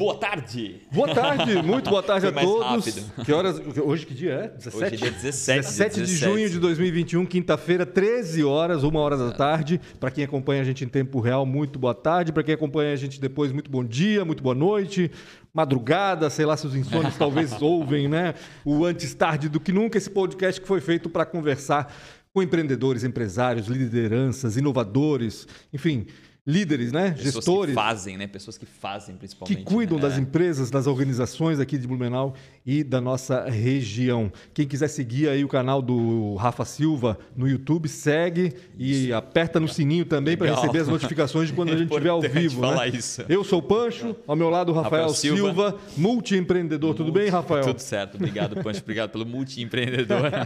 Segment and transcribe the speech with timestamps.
[0.00, 0.80] Boa tarde!
[0.90, 2.86] Boa tarde, muito boa tarde Foi a todos.
[2.86, 3.12] rápido.
[3.22, 3.60] Que horas?
[3.84, 4.48] Hoje que dia é?
[4.48, 4.76] 17?
[4.76, 6.24] Hoje é dia 17, 17 de 17.
[6.24, 9.78] junho de 2021, quinta-feira, 13 horas, 1 hora da tarde.
[10.00, 12.32] Para quem acompanha a gente em tempo real, muito boa tarde.
[12.32, 15.10] Para quem acompanha a gente depois, muito bom dia, muito boa noite.
[15.52, 18.32] Madrugada, sei lá se os insônios talvez ouvem, né?
[18.64, 21.94] O antes tarde do que nunca, esse podcast que foi feito para conversar
[22.32, 26.06] com empreendedores, empresários, lideranças, inovadores, enfim,
[26.46, 27.10] líderes, né?
[27.10, 27.70] Pessoas Gestores.
[27.70, 28.26] que fazem, né?
[28.26, 29.58] Pessoas que fazem, principalmente.
[29.58, 30.02] que cuidam né?
[30.02, 30.20] das É.
[30.20, 32.34] empresas, das organizações aqui de Blumenau
[32.66, 34.32] e da nossa região.
[34.54, 39.68] Quem quiser seguir aí o canal do Rafa Silva no YouTube, segue e aperta no
[39.68, 42.60] sininho também para receber as notificações de quando a gente estiver ao vivo.
[42.62, 42.96] falar né?
[42.96, 43.22] isso.
[43.28, 45.36] Eu sou o Pancho, ao meu lado o Rafael, Rafael Silva,
[45.70, 45.78] Silva.
[45.96, 46.94] multiempreendedor.
[46.94, 47.64] Tudo bem, Rafael?
[47.64, 48.80] Tudo certo, obrigado, Pancho.
[48.80, 50.20] Obrigado pelo multi-empreendedor.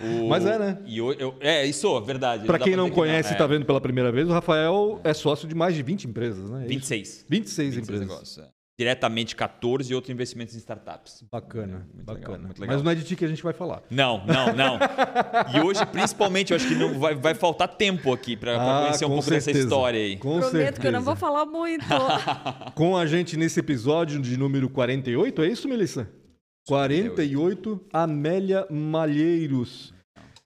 [0.00, 0.78] O- Mas é, né?
[0.86, 2.46] E eu, eu- é, isso, verdade.
[2.46, 3.34] Para quem não conhece e é.
[3.34, 6.58] está vendo pela primeira vez, o Rafael é sócio de mais de 20 empresas, né?
[6.60, 6.68] É isso?
[6.68, 7.26] 26.
[7.28, 8.08] 26 26 empresas.
[8.08, 8.48] negócios, é.
[8.78, 11.22] Diretamente 14 e outros investimentos em startups.
[11.30, 12.28] Bacana, Muito bacana.
[12.28, 12.76] legal, muito legal.
[12.76, 13.82] Mas não é de ti que a gente vai falar.
[13.90, 14.78] Não, não, não.
[15.54, 19.04] E hoje, principalmente, eu acho que não vai, vai faltar tempo aqui para Ah, conhecer
[19.04, 19.66] um pouco dessa certeza.
[19.66, 20.16] história aí.
[20.16, 20.80] Com Prometo certeza.
[20.80, 21.84] que eu não vou falar muito.
[22.74, 26.08] Com a gente nesse episódio de número 48, é isso, Melissa?
[26.66, 29.92] 48, Amélia Malheiros.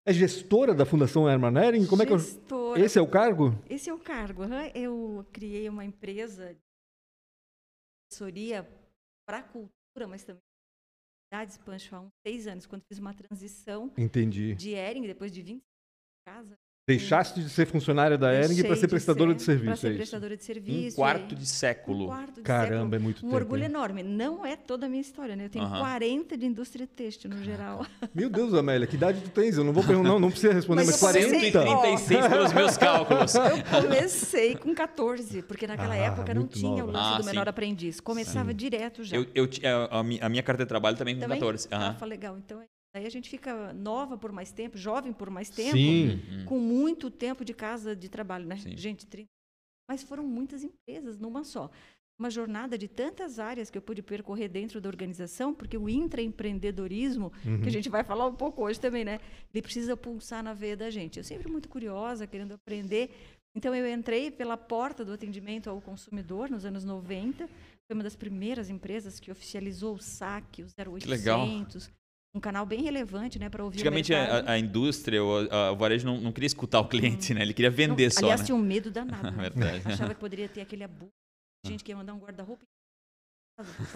[0.06, 1.86] É gestora da Fundação Herman Hering?
[1.86, 2.18] Como é que eu...
[2.74, 2.84] Gestora.
[2.84, 3.62] Esse é o cargo?
[3.68, 4.42] Esse é o cargo.
[4.74, 6.60] Eu criei uma empresa de
[8.10, 8.68] assessoria
[9.26, 10.42] para a cultura, mas também
[11.32, 14.54] cidades, Pancho, há uns seis anos, quando fiz uma transição Entendi.
[14.54, 16.58] de Ering, depois de 20 anos de casa.
[16.86, 19.98] Deixaste de ser funcionária da Hering para ser prestadora de, Para serviço, ser é isso?
[20.00, 20.96] prestadora de Um serviço.
[20.96, 22.06] quarto e- de um século.
[22.08, 22.94] quarto de Caramba, século.
[22.94, 23.34] é muito Um tempo.
[23.36, 23.70] orgulho hein?
[23.70, 24.02] enorme.
[24.02, 25.46] Não é toda a minha história, né?
[25.46, 25.78] Eu tenho Aham.
[25.78, 27.86] 40 de indústria têxtil no geral.
[28.14, 29.56] Meu Deus, Amélia, que idade tu tens?
[29.56, 31.26] Eu não vou perguntar, não, não precisa responder, mas, Mas eu 40.
[31.30, 33.34] comecei- 136 pelos meus cálculos.
[33.74, 36.84] Eu comecei com 14, porque naquela Ah, época não tinha nova.
[36.84, 37.48] o lance Ah, do menor sim.
[37.50, 37.98] aprendiz.
[38.00, 39.16] Começava direto já.
[39.16, 41.38] Eu, eu, ti- a, a mi- a minha carta de trabalho também com Também?
[41.38, 41.66] 14.
[41.72, 41.86] Aham.
[41.92, 42.36] Rafa, legal.
[42.36, 42.60] Então,
[42.94, 46.44] aí a gente fica nova por mais tempo, jovem por mais tempo, Sim.
[46.46, 48.56] com muito tempo de casa de trabalho, né?
[48.56, 48.76] Sim.
[48.76, 49.28] Gente, 30.
[49.88, 51.70] Mas foram muitas empresas numa só.
[52.18, 57.32] Uma jornada de tantas áreas que eu pude percorrer dentro da organização, porque o intraempreendedorismo,
[57.44, 57.60] Uhum.
[57.60, 59.18] que a gente vai falar um pouco hoje também, né?
[59.52, 61.18] Ele precisa pulsar na veia da gente.
[61.18, 63.10] Eu sempre muito curiosa, querendo aprender.
[63.56, 67.46] Então, eu entrei pela porta do atendimento ao consumidor nos anos 90.
[67.48, 71.06] Foi uma das primeiras empresas que oficializou o saque, o 0800.
[71.08, 71.46] legal.
[72.34, 76.04] Um canal bem relevante, né, para ouvir Antigamente a, a indústria, o, a- o varejo
[76.04, 77.42] não, não queria escutar o cliente, né?
[77.42, 78.46] Ele queria vender Não, só, Aliás, né?
[78.46, 79.30] tinha um medo danado.
[79.30, 79.50] né?
[79.50, 79.86] Verdade.
[79.86, 81.12] Achava que poderia ter aquele abuso.
[81.64, 82.62] Gente que ia mandar um guarda-roupa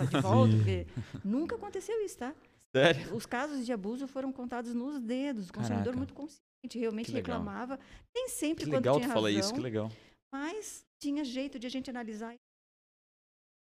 [0.08, 0.86] de volta, porque
[1.24, 2.32] nunca aconteceu isso, tá?
[2.74, 3.12] Sério?
[3.14, 5.48] Os casos de abuso foram contados nos dedos.
[5.48, 5.98] O consumidor Caraca.
[5.98, 7.78] muito consciente, realmente reclamava.
[8.14, 9.90] Nem sempre Que quando legal tinha tu razão, isso, que legal.
[10.32, 12.34] mas tinha jeito de a gente analisar.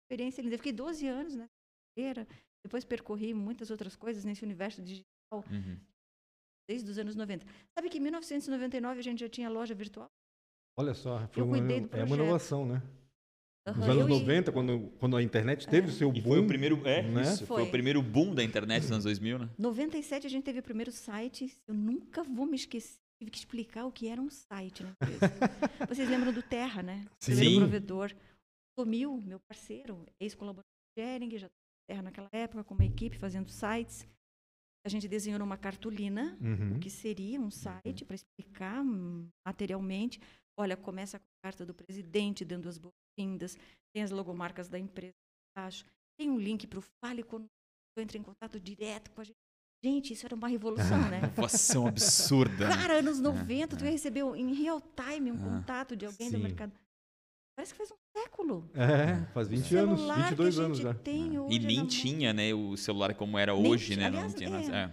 [0.05, 0.53] Experiência linda.
[0.55, 1.49] Eu fiquei 12 anos nessa
[1.97, 2.27] carreira.
[2.63, 5.07] Depois percorri muitas outras coisas nesse universo digital
[5.49, 5.77] Uhum.
[6.67, 7.45] desde os anos 90.
[7.77, 10.07] Sabe que em 1999 a gente já tinha loja virtual?
[10.77, 12.81] Olha só, foi Eu uma, cuidei do é uma inovação, né?
[13.67, 16.29] Nos Aham, anos eu e- 90, quando, quando a internet teve o seu E boom.
[16.31, 17.21] foi o primeiro, é, né?
[17.21, 17.57] isso, foi.
[17.61, 17.67] Foi.
[17.67, 19.49] o primeiro boom da internet nos anos 2000, né?
[19.57, 21.53] 97 a gente teve o primeiro site.
[21.67, 22.97] Eu nunca vou me esquecer.
[23.21, 25.19] Tive que explicar o que era um site na empresa.
[25.87, 27.05] Vocês lembram do Terra, né?
[27.11, 27.57] O primeiro Sim.
[27.59, 28.11] provedor.
[28.77, 30.63] Tomil, meu parceiro, ex-colaborador
[30.95, 31.49] de Gering, já
[31.89, 34.07] Terra naquela época, com uma equipe fazendo sites.
[34.85, 36.75] A gente desenhou numa cartolina Uhum.
[36.75, 40.21] o que seria um site para explicar hum, materialmente.
[40.57, 43.57] Olha, começa com a carta do presidente dando as boas-vindas,
[43.93, 45.15] tem as logomarcas da empresa
[45.57, 45.83] embaixo,
[46.17, 47.49] tem um link para o Fale Conosco,
[47.97, 49.35] entra em contato direto com a gente.
[49.83, 51.19] Gente, isso era uma revolução, né?
[51.33, 52.67] Inovação absurda.
[52.69, 52.75] né?
[52.75, 56.37] Cara, anos 90, tu recebeu em real time um Ah, contato de alguém sim.
[56.37, 56.71] do mercado.
[57.57, 58.69] Parece que faz um século.
[58.73, 60.93] É, faz 20 anos, Celular 22 que a anos gente já.
[60.93, 61.87] Tem E hoje nem na mão.
[61.89, 63.97] tinha, né, o celular como era Nem hoje, tinha.
[63.97, 64.05] né?
[64.07, 64.83] Aliás, não tinha é.
[64.85, 64.91] É.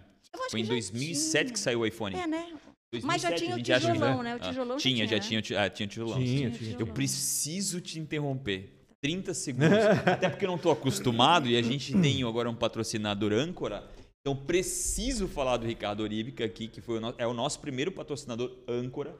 [0.50, 1.56] Foi em que já 2007 que tinha.
[1.62, 2.14] saiu o iPhone.
[2.16, 2.52] É, né?
[2.92, 4.36] 2007, Mas já tinha o que tijolão, já- né?
[4.36, 5.20] O tijolão já tinha, tinha, já né?
[5.20, 6.18] tinha, ti- ah, tinha tijolão.
[6.18, 6.76] Tinha, Tinha tinha.
[6.80, 8.72] Eu preciso te interromper.
[9.02, 9.68] 30 segundos.
[10.06, 13.88] Até porque eu não estou acostumado e a gente tem agora um patrocinador âncora.
[14.20, 17.92] Então preciso falar do Ricardo Oríbica aqui, que foi o no- é o nosso primeiro
[17.92, 19.16] patrocinador âncora.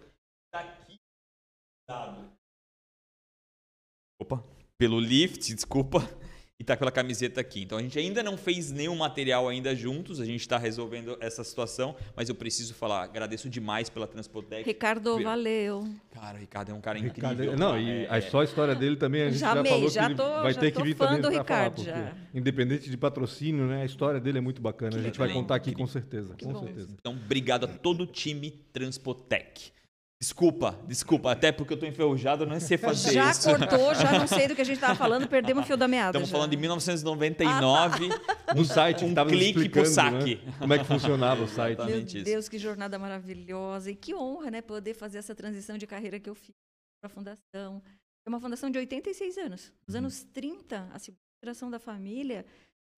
[0.52, 0.96] Tá aqui
[1.88, 2.35] dado.
[4.18, 4.42] Opa,
[4.78, 6.08] pelo lift, desculpa.
[6.58, 7.60] E tá pela camiseta aqui.
[7.64, 11.44] Então a gente ainda não fez nenhum material ainda juntos, a gente está resolvendo essa
[11.44, 14.64] situação, mas eu preciso falar, agradeço demais pela Transpotec.
[14.64, 15.86] Ricardo, valeu.
[16.14, 17.58] Cara, o Ricardo é um cara Ricardo, incrível.
[17.58, 17.82] não, cara.
[17.82, 20.00] e É- a só a história dele também a gente Já já, amei, falou já
[20.00, 22.06] que ele tô- vai já ter tô que vir fã também do Ricardo, falar, já.
[22.14, 24.96] porque independente de patrocínio, né, a história dele é muito bacana.
[24.96, 25.42] a gente vai legal.
[25.42, 25.86] contar aqui Incrível.
[25.86, 26.64] com certeza, Que com bom.
[26.64, 26.96] certeza.
[26.98, 29.72] Então, obrigado a todo o time Transpotec.
[30.26, 31.31] Desculpa, desculpa.
[31.31, 33.49] Até porque eu tô enferrujado, eu não sei fazer Já isso.
[33.49, 36.08] cortou, já não sei do que a gente estava falando, perdemos o fio da meada.
[36.19, 36.32] Estamos já.
[36.32, 38.08] falando de 1999.
[38.56, 40.40] No site um que tava clique pro saque.
[40.44, 41.78] né, Como é que funcionava o site.
[41.84, 42.23] Meu isso.
[42.25, 43.88] Deus, que jornada maravilhosa.
[43.88, 46.50] E que honra, né, poder fazer essa transição de carreira que eu fiz
[47.00, 47.81] para a fundação.
[48.26, 49.73] É uma fundação de 86 anos.
[49.87, 50.00] Nos Uhum.
[50.00, 52.44] anos 30, a segunda geração da família.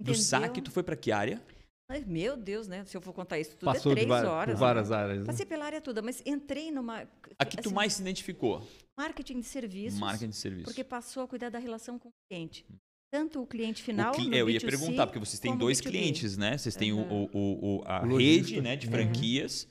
[0.00, 0.22] Do entendeu?
[0.22, 1.42] saque, tu foi para que área?
[1.90, 2.84] Ai, Meu Deus, né?
[2.84, 4.58] Se eu for contar isso tudo, Passou é de três va- por horas.
[4.58, 4.96] várias né?
[4.96, 5.18] áreas.
[5.20, 5.24] né?
[5.24, 7.08] Passei pela área toda, mas entrei numa.
[7.38, 8.66] A que tu assim, mais se identificou?
[8.98, 9.98] Marketing de serviços.
[9.98, 10.64] Marketing de serviço.
[10.64, 12.66] Porque passou a cuidar da relação com o cliente.
[13.10, 14.12] Tanto o cliente final.
[14.12, 15.90] O cli- no eu ia B2C, perguntar, porque vocês têm dois B2B.
[15.90, 16.58] clientes, né?
[16.58, 17.28] Vocês têm o- Aham.
[17.32, 18.92] o, o- a rede né, de Uhum.
[18.92, 19.66] franquias.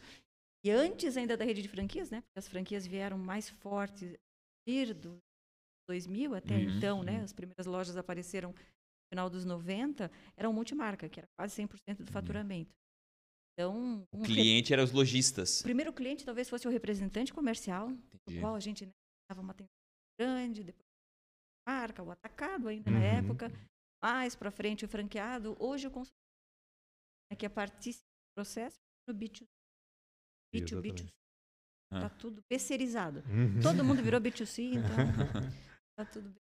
[0.66, 2.22] E antes ainda da rede de franquias, né?
[2.22, 4.18] Porque as franquias vieram mais fortes a
[4.66, 5.18] partir do
[5.88, 7.20] 2000 até Uhum, então, né?
[7.20, 7.24] uhum.
[7.26, 8.56] As primeiras lojas apareceram
[9.12, 12.72] final dos 90, eram multimarca, que era quase 100% do faturamento.
[13.54, 14.04] Então, Uhum.
[14.14, 15.62] O um re- cliente eram os lojistas.
[15.62, 18.36] o primeiro cliente talvez fosse o representante comercial, Entendi.
[18.36, 18.92] no qual a gente né,
[19.30, 19.72] dava uma atenção
[20.20, 20.86] grande, depois
[21.68, 23.04] a marca, o atacado ainda na Uhum.
[23.04, 23.52] época,
[24.04, 26.14] mais para frente o franqueado, hoje o consumidor
[27.32, 28.78] né, que é participa do processo
[29.08, 29.48] no B2B,
[30.54, 31.08] B2B, Exatamente.
[31.92, 32.02] Ah.
[32.02, 33.24] tá tudo terceirizado.
[33.28, 33.62] Uhum.
[33.62, 34.96] Todo mundo virou B2C, então
[35.98, 36.42] tá tudo bem.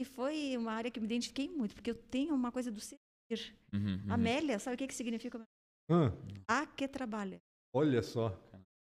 [0.00, 3.54] E foi uma área que me identifiquei muito, porque eu tenho uma coisa do servir.
[3.72, 4.12] Uhum, uhum.
[4.12, 5.42] Amélia, sabe o que, que significa?
[5.90, 6.10] Ah,
[6.48, 7.38] A que trabalha.
[7.74, 8.30] olha só.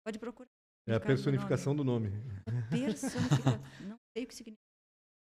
[0.04, 0.48] Pode procurar.
[0.88, 2.10] É a do personificação do nome.
[2.10, 2.62] nome.
[2.68, 3.60] Personifica.
[3.80, 4.58] Não sei o que significa.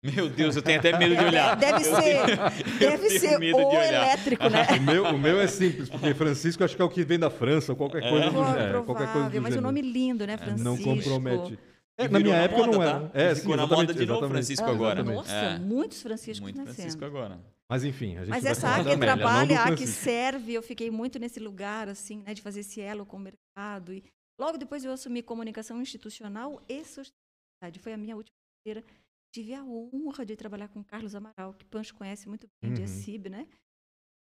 [0.03, 1.56] Meu Deus, eu tenho até medo de olhar.
[1.56, 4.65] Deve Eu ser, tenho- deve ser o elétrico, né?
[4.77, 7.29] O meu, o meu é simples, porque Francisco acho que é o que vem da
[7.29, 9.62] França, ou qualquer coisa do, Pro- é, qualquer coisa do mas o gênero.
[9.62, 10.63] nome lindo, né, Francisco?
[10.63, 11.59] Não compromete.
[11.97, 13.09] É, na minha época moda, não era.
[13.09, 13.19] tá?
[13.19, 14.29] É, Ficou sim, na moda de novo exatamente.
[14.31, 15.03] Francisco Ah, agora.
[15.03, 15.59] Nossa, É.
[15.59, 16.75] muitos Franciscos Muito nascendo.
[16.75, 17.44] Francisco agora.
[17.69, 20.53] Mas enfim, a gente Mas essa falar A da que do trabalha, a que serve,
[20.53, 23.91] eu fiquei muito nesse lugar, assim, né, de fazer esse elo com o mercado.
[23.94, 24.03] E
[24.39, 27.79] logo depois eu assumi comunicação institucional e sustentabilidade.
[27.81, 28.85] Foi a minha última carreira.
[29.33, 32.81] Tive a honra de trabalhar com o Carlos Amaral, que Pancho conhece muito bem, de
[32.81, 32.85] Uhum.
[32.85, 33.47] ACIB, né?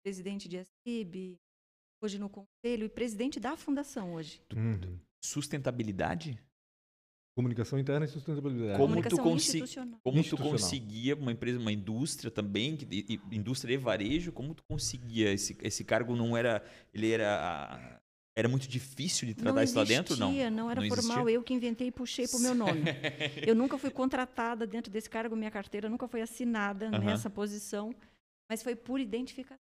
[0.05, 1.37] Presidente de ACIB,
[2.03, 4.41] hoje no conselho e presidente da fundação hoje.
[4.55, 4.99] Uhum.
[5.25, 6.39] Sustentabilidade?
[7.35, 8.77] Comunicação interna e sustentabilidade.
[8.79, 10.01] Como tu comunicação consi- institucional.
[10.05, 14.63] Como tu conseguia, uma empresa, uma indústria também, que- e- indústria e varejo, como tu
[14.69, 15.33] conseguia?
[15.33, 16.63] Esse, esse cargo não era.
[16.93, 17.99] Ele era.
[18.35, 20.17] Era muito difícil de tratar não isso lá dentro?
[20.17, 20.29] Não.
[20.29, 21.17] existia, não era Não formal.
[21.19, 21.35] existia?
[21.35, 22.81] Eu que inventei e puxei para o meu nome.
[23.47, 27.95] Eu nunca fui contratada dentro desse cargo, minha carteira nunca foi assinada nessa posição,
[28.51, 29.59] mas foi por identificação.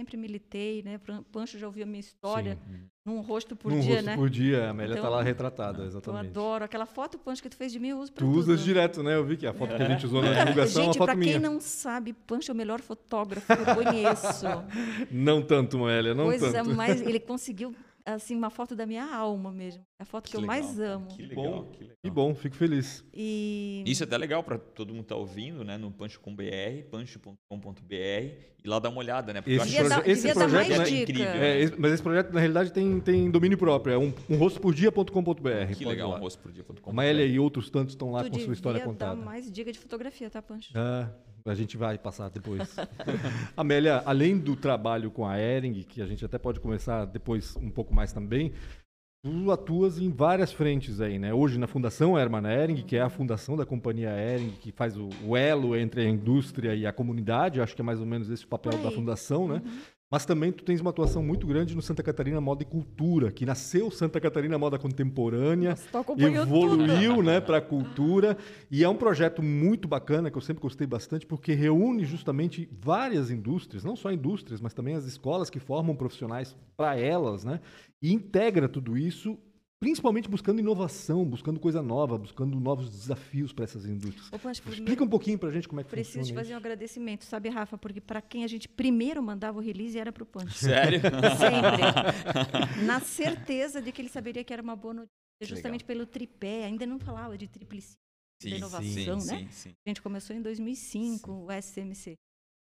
[0.00, 0.96] Sempre militei, né?
[0.96, 2.80] Pan- Pancho já ouviu a minha história, Sim.
[3.04, 4.16] num rosto por Num dia, rosto né?
[4.16, 6.28] por dia, a Amélia tá Então, lá retratada, Eu exatamente.
[6.28, 6.64] adoro.
[6.64, 8.38] Aquela foto, Pancho, que tu fez de mim, eu uso Tu para tudo.
[8.38, 9.14] usas direto, né?
[9.16, 11.12] Eu vi que a foto que a gente usou na divulgação é uma Gente, para
[11.12, 11.50] foto quem minha.
[11.50, 14.46] não sabe, Pancho é o melhor fotógrafo que eu conheço.
[15.12, 16.74] Não tanto, Amélia, não Coisa tanto.
[16.74, 17.02] mais.
[17.02, 17.74] Ele conseguiu,
[18.04, 19.82] assim, uma foto da minha alma mesmo.
[19.98, 21.06] É a foto que, eu mais legal, amo.
[21.08, 21.42] Que Bom.
[21.42, 21.96] legal, que legal.
[22.02, 23.04] Que bom, fico feliz.
[23.12, 25.76] E Isso é até legal para todo mundo que tá ouvindo, né?
[25.76, 26.42] No pancho.com.br,
[26.90, 27.94] pancho.com.br
[28.62, 29.40] e lá dar uma olhada, né?
[29.40, 31.02] Porque Esse eu dar, proje- esse projeto, mais né, dica.
[31.12, 31.26] incrível.
[31.34, 33.92] É, esse- mas esse projeto, na realidade, tem, tem domínio próprio.
[33.94, 35.74] É um, um rostpordia.com.br.
[35.76, 36.90] que legal, um rosto por dia.com.
[36.90, 39.14] A Amélia e outros tantos estão lá tu com sua história contada.
[39.16, 40.70] dar mais dica de fotografia, tá, Pancho?
[40.74, 41.10] Ah,
[41.44, 42.76] a gente vai passar depois.
[43.56, 47.70] Amélia, além do trabalho com a Ering, que a gente até pode começar depois um
[47.70, 48.52] pouco mais também,
[49.22, 51.32] tu atuas em várias frentes aí, né?
[51.32, 55.08] Hoje na Fundação Herman Ering, que é a fundação da companhia Ering, que faz o,
[55.24, 58.44] o elo entre a indústria e a comunidade, acho que é mais ou menos esse
[58.44, 59.62] o papel Por da fundação, né?
[59.64, 59.80] Uhum.
[60.10, 63.46] Mas também tu tens uma atuação muito grande no Santa Catarina Moda e Cultura, que
[63.46, 66.26] nasceu Santa Catarina Moda Contemporânea, Nossa, tudo.
[66.26, 68.36] evoluiu né, para a cultura
[68.68, 73.30] e é um projeto muito bacana que eu sempre gostei bastante porque reúne justamente várias
[73.30, 77.60] indústrias, não só indústrias, mas também as escolas que formam profissionais para elas, né?
[78.02, 79.38] E integra tudo isso,
[79.80, 84.28] principalmente buscando inovação, buscando coisa nova, buscando novos desafios para essas indústrias.
[84.30, 86.56] Pancho, Explica primeiro, um pouquinho para a gente como é que preciso funciona fazer um
[86.58, 86.66] isso.
[86.66, 87.78] agradecimento, sabe, Rafa?
[87.78, 90.58] Porque para quem a gente primeiro mandava o release era pro Pancho.
[90.58, 91.00] Sério?
[91.40, 92.84] Sempre.
[92.84, 95.10] Na certeza de que ele saberia que era uma boa notícia,
[95.42, 96.64] justamente pelo tripé.
[96.66, 97.96] Ainda não falava de triplicina.
[98.42, 99.38] da inovação, sim, né?
[99.38, 99.74] sim, sim.
[99.86, 102.14] A gente começou em 2005, o SMC.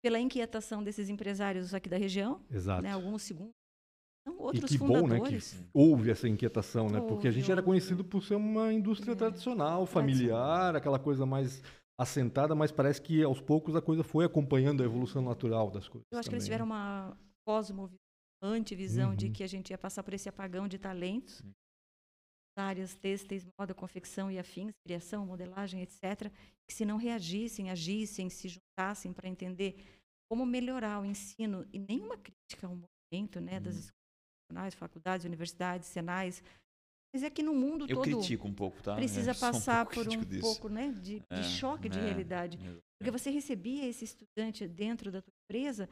[0.02, 2.83] Pela inquietação desses empresários aqui da região, Exato.
[2.83, 3.52] né, alguns segundos,
[4.27, 5.53] E outros que bom, né, fundadores.
[5.53, 7.00] que houve essa inquietação, né?
[7.00, 9.15] Porque a gente era conhecido por ser uma indústria É.
[9.17, 11.62] tradicional, familiar, aquela coisa mais
[11.99, 16.07] assentada, mas parece que aos poucos a coisa foi acompanhando a evolução natural das coisas.
[16.12, 17.99] Eu acho que eles também, tiveram uma cosmovisão,
[18.43, 19.33] antivisão de Uhum.
[19.33, 21.43] que a gente ia passar por esse apagão de talentos.
[22.57, 26.31] Áreas têxteis, moda, confecção e afins, criação, modelagem, etc.
[26.69, 29.77] Que se não reagissem, agissem, se juntassem para entender
[30.31, 33.81] como melhorar o ensino e nenhuma crítica ao movimento né, das Uhum.
[33.81, 34.00] escolas,
[34.50, 36.42] nacionais, faculdades, universidades, senais,
[37.12, 38.95] Mas é que no mundo Eu todo critico um pouco, tá?
[38.95, 40.40] precisa Eu um passar pouco por um disso.
[40.40, 42.57] pouco né, de, de É, choque de é, realidade.
[42.59, 42.76] é.
[42.99, 45.88] Porque você recebia esse estudante dentro da tua empresa,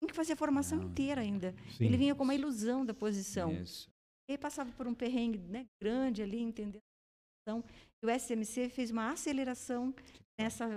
[0.00, 0.86] tem que fazer a formação Não.
[0.86, 1.54] inteira ainda.
[1.76, 1.86] Sim.
[1.86, 3.52] Ele vinha com uma ilusão da posição.
[3.52, 3.88] Isso.
[4.28, 7.64] E passava por um perrengue né, grande ali, entendendo a situação.
[8.02, 9.92] E o SMC fez uma aceleração
[10.38, 10.68] nessa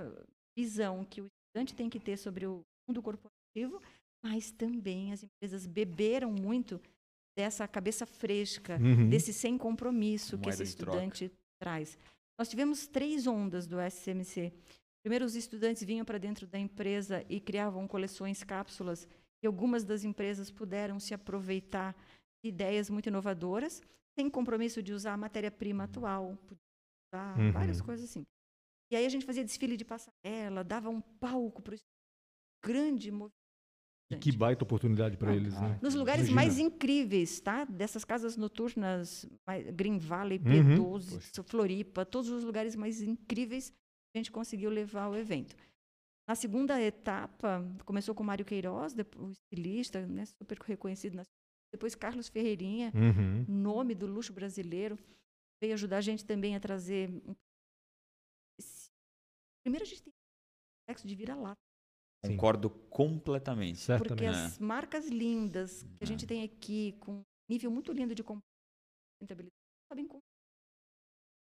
[0.57, 3.79] visão que o estudante tem que ter sobre o mundo corporativo,
[4.25, 6.81] mas também as empresas beberam muito
[7.35, 9.09] dessa cabeça fresca, Uhum.
[9.09, 11.97] desse sem compromisso que esse estudante traz.
[12.37, 14.51] Nós tivemos três ondas do SMC.
[15.03, 19.07] Primeiro, os estudantes vinham para dentro da empresa e criavam coleções cápsulas,
[19.43, 21.93] e algumas das empresas puderam se aproveitar
[22.43, 23.81] de ideias muito inovadoras,
[24.17, 26.37] sem compromisso de usar a matéria-prima atual,
[27.13, 27.51] usar Uhum.
[27.51, 28.23] várias coisas assim.
[28.91, 31.79] E aí a gente fazia desfile de passarela, dava um palco para o
[32.63, 33.33] grande movimento.
[34.15, 35.79] E que baita oportunidade para eles, né?
[35.81, 36.35] Nos lugares Imagina.
[36.41, 37.65] mais incríveis, tá?
[37.65, 39.25] Dessas casas noturnas,
[39.73, 40.75] Green Valley, Uhum.
[40.99, 43.73] P12, Floripa, todos os lugares mais incríveis,
[44.15, 45.55] a gente conseguiu levar o evento.
[46.27, 51.15] Na segunda etapa, começou com Mário Queiroz, o estilista, né, super reconhecido.
[51.15, 51.23] na-
[51.73, 53.45] Depois Carlos Ferreirinha, Uhum.
[53.47, 54.97] nome do luxo brasileiro,
[55.61, 57.09] veio ajudar a gente também a trazer.
[59.65, 60.13] Primeiro a gente tem
[60.89, 61.59] sexo de vira-lata.
[62.25, 62.35] Sim.
[62.35, 63.75] Concordo completamente.
[63.85, 64.25] Porque Certamente.
[64.27, 66.27] as marcas lindas que a gente É.
[66.27, 69.51] tem aqui, com nível muito lindo de sustentabilidade,
[69.91, 70.21] sabem como.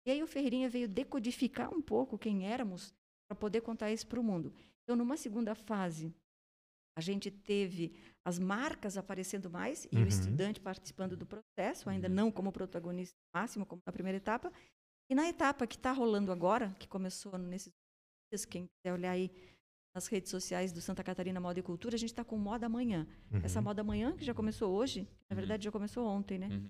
[0.06, 2.94] E aí o Ferreirinha veio decodificar um pouco quem éramos
[3.30, 4.54] para poder contar isso para o mundo.
[4.84, 6.14] Então, numa segunda fase,
[6.98, 7.94] a gente teve
[8.26, 10.04] as marcas aparecendo mais e Uhum.
[10.04, 12.14] o estudante participando do processo, ainda Uhum.
[12.14, 14.52] não como protagonista máximo, como na primeira etapa.
[15.10, 17.72] E na etapa que está rolando agora, que começou nesses
[18.32, 19.30] dias, quem quiser olhar aí
[19.94, 23.06] nas redes sociais do Santa Catarina Moda e Cultura, a gente está com Moda Amanhã.
[23.44, 23.66] Essa Uhum.
[23.66, 25.38] Moda Amanhã, que já começou hoje, na Uhum.
[25.38, 26.48] verdade já começou ontem, né?
[26.52, 26.68] Uhum.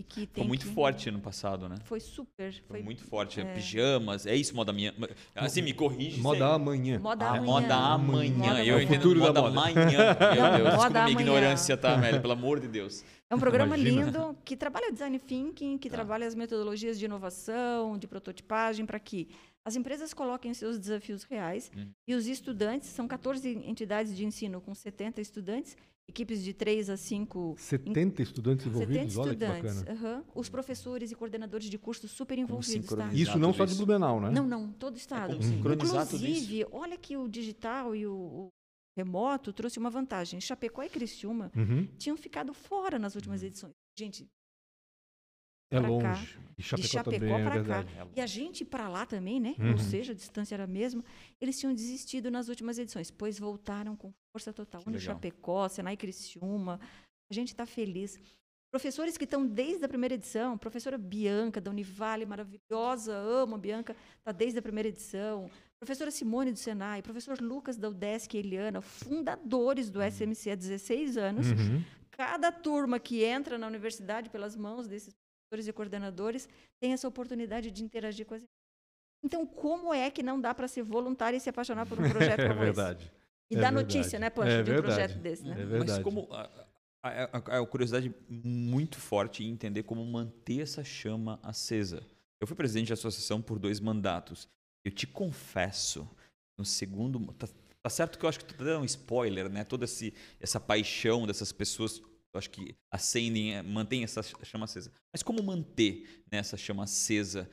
[0.00, 1.74] E que Foi tem muito que- forte ano passado, né?
[1.84, 2.52] Foi super.
[2.52, 3.40] Foi Foi muito forte.
[3.40, 3.54] é.
[3.54, 4.94] Pijamas, é isso, moda minha.
[5.34, 6.20] Assim, me corrige.
[6.20, 6.54] Moda sempre.
[6.54, 6.98] amanhã.
[7.00, 7.44] Moda Ah, amanhã.
[7.44, 8.32] moda amanhã.
[8.36, 8.82] Moda eu amanhã.
[8.84, 9.50] entendo futuro da moda moda.
[9.72, 9.76] amanhã.
[9.88, 9.88] Meu
[10.62, 11.10] Deus, moda minha amanhã.
[11.20, 12.20] ignorância, tá, Amélia?
[12.20, 13.04] Pelo amor de Deus.
[13.28, 14.04] É um programa Imagina.
[14.06, 15.96] lindo que trabalha design thinking, que Tá.
[15.96, 19.28] trabalha as metodologias de inovação, de prototipagem, para que
[19.66, 21.90] as empresas coloquem seus desafios reais Uhum.
[22.06, 25.76] e os estudantes, são 14 entidades de ensino com 70 estudantes,
[26.08, 29.82] equipes de 3 a 5 70 estudantes 70 envolvidos, olha que estudantes.
[29.82, 29.92] bacana.
[30.00, 30.24] aham.
[30.34, 33.12] Os professores e coordenadores de cursos super envolvidos, tá?
[33.12, 33.74] Isso não só de.
[33.74, 34.30] Blumenau, né?
[34.30, 35.42] Não, não, todo o estado.
[35.42, 36.44] sincronizar tudo isso.
[36.44, 38.48] Inclusive, olha que o digital e o, o
[38.96, 40.40] remoto trouxe uma vantagem.
[40.40, 41.86] Chapecó e Criciúma Uhum.
[41.98, 43.74] tinham ficado fora nas últimas edições.
[43.98, 44.26] Gente,
[45.70, 46.38] É pra cá, longe.
[46.56, 47.50] E Chapecó, Chapecó também, é cá.
[47.50, 47.88] verdade.
[48.16, 49.54] E a gente para lá também, né?
[49.58, 49.72] Uhum.
[49.72, 51.04] Ou seja, a distância era a mesma.
[51.40, 54.80] Eles tinham desistido nas últimas edições, pois voltaram com força total.
[54.80, 55.14] Que No legal.
[55.14, 56.80] Chapecó, Senai Criciúma.
[57.30, 58.18] A gente está feliz.
[58.70, 63.96] Professores que estão desde a primeira edição, professora Bianca da Univale, maravilhosa, amo a Bianca,
[64.18, 65.50] está desde a primeira edição.
[65.80, 71.16] Professora Simone do Senai, professor Lucas da UDESC e Eliana, fundadores do SMC há 16
[71.16, 71.46] anos.
[71.46, 71.82] Uhum.
[72.10, 76.48] Cada turma que entra na universidade pelas mãos desses professores e coordenadores
[76.80, 78.42] tem essa oportunidade de interagir com as
[79.24, 82.40] Então, como é que não dá para ser voluntário e se apaixonar por um projeto
[82.40, 83.04] É como verdade.
[83.04, 83.12] esse?
[83.50, 83.96] E É dar verdade.
[83.96, 84.94] notícia, né, Pancho, É de um verdade.
[84.94, 85.52] projeto desse, né?
[85.52, 85.90] É verdade.
[85.92, 86.50] Mas como a,
[87.02, 92.06] a, a- a curiosidade muito forte em entender como manter essa chama acesa.
[92.40, 94.46] Eu fui presidente de associação por dois mandatos.
[94.84, 96.08] Eu te confesso,
[96.58, 97.48] no segundo, tá,
[97.82, 99.64] tá certo que eu acho que tu tá dando um spoiler, né?
[99.64, 102.00] Toda esse, essa paixão dessas pessoas,
[102.34, 104.92] eu acho que acendem, eh, mantém essa chama acesa.
[105.12, 107.48] Mas como manter né, essa chama acesa?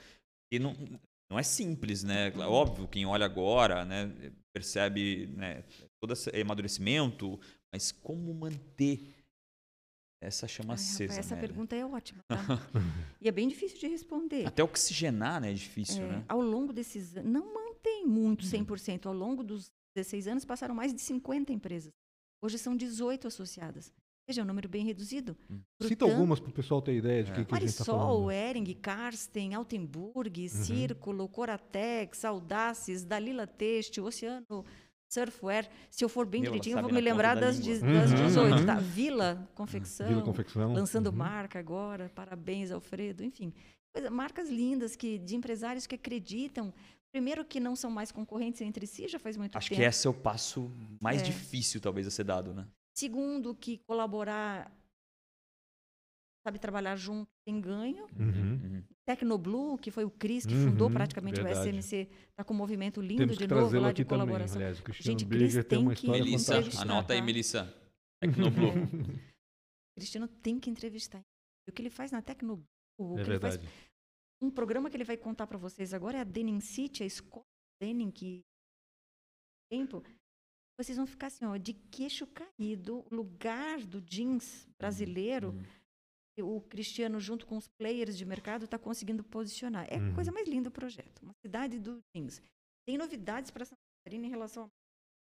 [0.52, 0.74] E não,
[1.30, 2.32] não é simples, né?
[2.38, 4.12] Óbvio, quem olha agora, né,
[4.54, 5.64] percebe, né,
[6.02, 7.40] todo esse amadurecimento,
[7.74, 9.14] mas como manter
[10.22, 11.04] essa chama Ai, acesa?
[11.14, 11.48] rapaz, essa Amélia?
[11.50, 12.38] pergunta é ótima, tá?
[13.22, 14.46] e é bem difícil de responder.
[14.46, 16.26] Até oxigenar, né, é difícil, É, né?
[16.28, 18.66] Ao longo desses anos, não mantém muito Uhum.
[18.66, 19.06] 100%.
[19.08, 21.92] Ao longo dos 16 anos, passaram mais de 50 empresas.
[22.44, 23.92] Hoje são 18 associadas.
[24.28, 25.38] Veja, é um número bem reduzido.
[25.40, 27.36] Cita Portanto, algumas para o pessoal ter ideia de É.
[27.36, 28.32] que, que a gente está Marisol, falando.
[28.32, 30.48] Ering, Karsten, Altenburg, Uhum.
[30.50, 34.66] Círculo, Coratex, Audaces, Dalila Têxtil, Oceano,
[35.12, 35.70] Surfwear.
[35.92, 38.26] Se eu for bem direitinho, eu vou me lembrar da das, de- das Uhum.
[38.26, 38.76] 18, tá?
[38.80, 40.74] Vila Confecção, Vila Confecção.
[40.74, 41.16] lançando Uhum.
[41.16, 42.10] marca agora.
[42.16, 43.24] Parabéns, Alfredo.
[43.24, 43.54] Enfim,
[43.94, 46.74] coisa- marcas lindas que de empresários que acreditam.
[47.14, 49.80] Primeiro que não são mais concorrentes entre si, já faz muito Acho tempo.
[49.80, 51.26] que esse é o passo mais É.
[51.26, 52.66] difícil, talvez, a ser dado, né?
[52.98, 54.72] Segundo que colaborar,
[56.46, 58.06] sabe trabalhar junto, tem ganho.
[58.18, 58.54] Uhum.
[58.78, 58.84] Uhum.
[59.06, 61.60] Tecnoblue, que foi o Cris que fundou Uhum, praticamente verdade.
[61.70, 64.20] o SMC, está com um movimento lindo Temos de novo lá aqui de também.
[64.26, 64.58] colaboração.
[64.58, 67.26] Aliás, o Cristiano Gente, Cris tem que Melissa, anota aí, tá?
[67.26, 67.74] Melissa.
[68.22, 68.72] Tecnoblue.
[69.98, 71.22] Cristiano tem que entrevistar.
[71.68, 72.66] O que ele faz na Tecnoblue
[73.00, 73.78] o É que ele faz verdade.
[74.42, 77.44] um programa que ele vai contar para vocês agora é a Denim City, a escola
[77.82, 78.42] Denim que
[79.70, 80.02] tempo
[80.78, 85.50] vocês vão ficar assim, ó, de queixo caído, o lugar do jeans brasileiro,
[86.40, 86.58] Uhum.
[86.58, 89.88] o Cristiano junto com os players de mercado está conseguindo posicionar.
[89.90, 90.14] É a Uhum.
[90.14, 92.42] coisa mais linda do projeto, uma cidade do jeans.
[92.86, 94.68] Tem novidades para Santa Catarina em relação a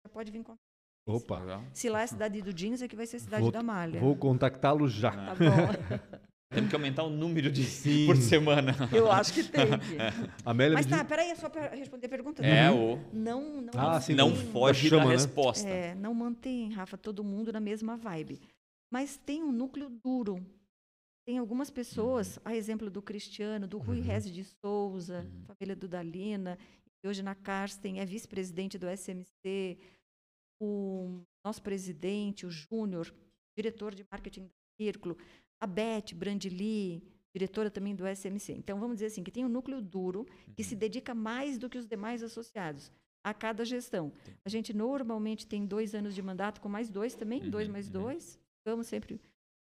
[0.07, 0.59] já pode vir contar.
[1.07, 1.39] Opa.
[1.73, 3.99] Se lá é a cidade do jeans, aqui vai ser a cidade Vou- da malha.
[4.01, 5.11] vou contactá-lo já.
[5.11, 5.39] Tá bom.
[6.49, 8.05] Temos que aumentar o número de Sim.
[8.07, 8.73] por semana.
[8.95, 9.65] Eu acho que tem.
[9.79, 9.97] que.
[10.45, 12.45] Amélia Mas tá, peraí, é só para responder a pergunta.
[12.45, 15.13] É, não, o não, não, Ah, sim, não foge chama, da né?
[15.15, 15.67] resposta.
[15.67, 18.39] É, não mantém, Rafa, todo mundo na mesma vibe.
[18.91, 20.45] Mas tem um núcleo duro.
[21.27, 24.03] Tem algumas pessoas, a exemplo do Cristiano, do Rui Uhum.
[24.05, 25.43] Rez de Souza, Uhum.
[25.45, 26.57] família do Dalina,
[27.01, 29.77] que hoje na Carsten é vice-presidente do SMC,
[30.61, 33.13] o nosso presidente, o Júnior,
[33.57, 34.51] diretor de marketing do
[34.81, 35.17] Círculo,
[35.61, 38.53] a Beth Brandili, diretora também do SMC.
[38.53, 41.77] Então, vamos dizer assim, que tem um núcleo duro que se dedica mais do que
[41.77, 42.91] os demais associados
[43.23, 44.11] a cada gestão.
[44.45, 47.87] A gente normalmente tem dois anos de mandato com mais dois também, dois Uhum, mais
[47.87, 47.93] uhum.
[47.93, 48.39] dois.
[48.59, 49.19] Ficamos sempre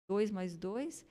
[0.08, 1.06] dois mais dois.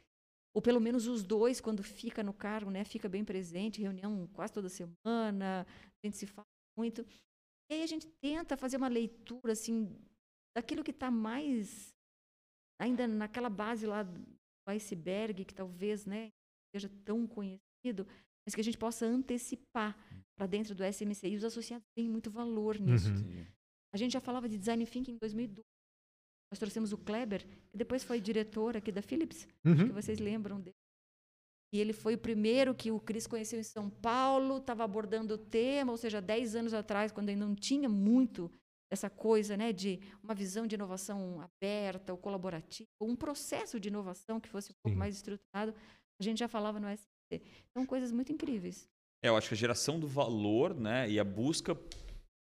[0.55, 2.85] Ou pelo menos os dois, quando fica no cargo, né?
[2.85, 6.45] Fica bem presente, reunião quase toda semana, a gente se fala
[6.77, 7.03] muito.
[7.71, 9.89] E aí a gente tenta fazer uma leitura, assim,
[10.55, 11.91] daquilo que está mais
[12.79, 14.05] ainda naquela base lá
[14.65, 16.29] do iceberg, que talvez, né,
[16.75, 18.07] seja tão conhecido,
[18.45, 19.97] mas que a gente possa antecipar
[20.35, 21.29] para dentro do SMC.
[21.29, 23.09] E os associados têm muito valor nisso.
[23.11, 23.45] Uhum.
[23.93, 25.63] A gente já falava de design thinking em 2002.
[26.51, 29.93] Nós trouxemos o Kleber, que depois foi diretor aqui da Philips, acho que Uhum.
[29.93, 30.75] vocês lembram dele.
[31.73, 35.37] E ele foi o primeiro que o Cris conheceu em São Paulo, estava abordando o
[35.37, 38.51] tema, ou seja, 10 anos atrás, quando ainda não tinha muito
[38.93, 44.39] essa coisa né, de uma visão de inovação aberta ou colaborativa, um processo de inovação
[44.39, 44.99] que fosse um pouco Sim.
[44.99, 45.73] mais estruturado,
[46.19, 47.41] a gente já falava no SC.
[47.71, 48.87] Então, coisas muito incríveis.
[49.23, 51.75] É, eu acho que a geração do valor, né, e a busca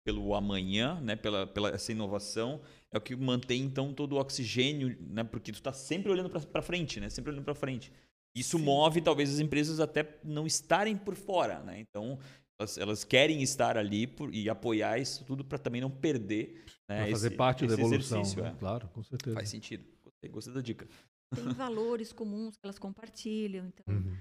[0.06, 2.62] pelo amanhã, né, pela, pela essa inovação
[2.94, 6.62] é o que mantém então todo o oxigênio, né, porque tu está sempre olhando para
[6.62, 7.92] frente, né, sempre olhando para frente.
[8.36, 11.80] Isso move talvez as empresas até não estarem por fora, né?
[11.80, 12.20] Então
[12.60, 17.04] elas, elas querem estar ali por- e apoiar isso tudo para também não perder, né,
[17.04, 18.20] Pra fazer esse- parte da esse evolução.
[18.22, 18.52] exercício, né?
[18.52, 18.56] é.
[18.56, 19.36] Claro, com certeza.
[19.36, 19.86] Faz sentido.
[20.04, 20.88] Gostei, gostei da dica.
[20.88, 20.92] Tem
[21.60, 23.68] valores comuns que elas compartilham.
[23.68, 24.18] Então, Uhum.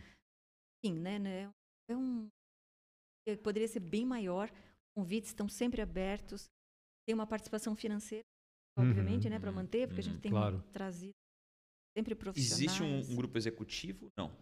[0.85, 1.51] enfim, né, né?
[1.89, 2.29] É um
[3.27, 4.51] que poderia ser bem maior.
[4.97, 6.47] Convites estão sempre abertos.
[7.07, 8.25] Tem uma participação financeira,
[8.79, 10.63] Uhum, obviamente, né, para uhum, manter, porque a gente uhum, tem claro.
[10.73, 11.13] trazido
[11.97, 12.61] sempre profissionais.
[12.63, 14.09] Existe um, um grupo executivo?
[14.17, 14.35] Não.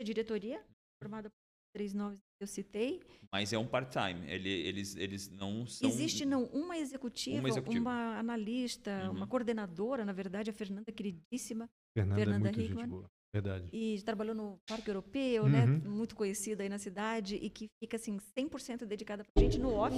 [0.00, 0.64] A diretoria
[1.02, 1.36] formada por
[1.74, 3.02] três nomes que eu citei.
[3.32, 4.30] Mas é um part-time.
[4.30, 5.88] Ele, eles, eles não são.
[5.90, 7.80] Existe não uma executiva, Uma executiva.
[7.82, 9.16] uma analista, Uhum.
[9.16, 12.86] uma coordenadora, na verdade, a Fernanda queridíssima, Fernanda, é Fernanda gente Hickman.
[12.88, 13.10] boa.
[13.34, 13.68] Verdade.
[13.72, 15.90] e trabalhou no Parque Europeu, né, Uhum.
[15.90, 19.96] muito conhecida aí na cidade e que fica assim 100% dedicada pra gente no off,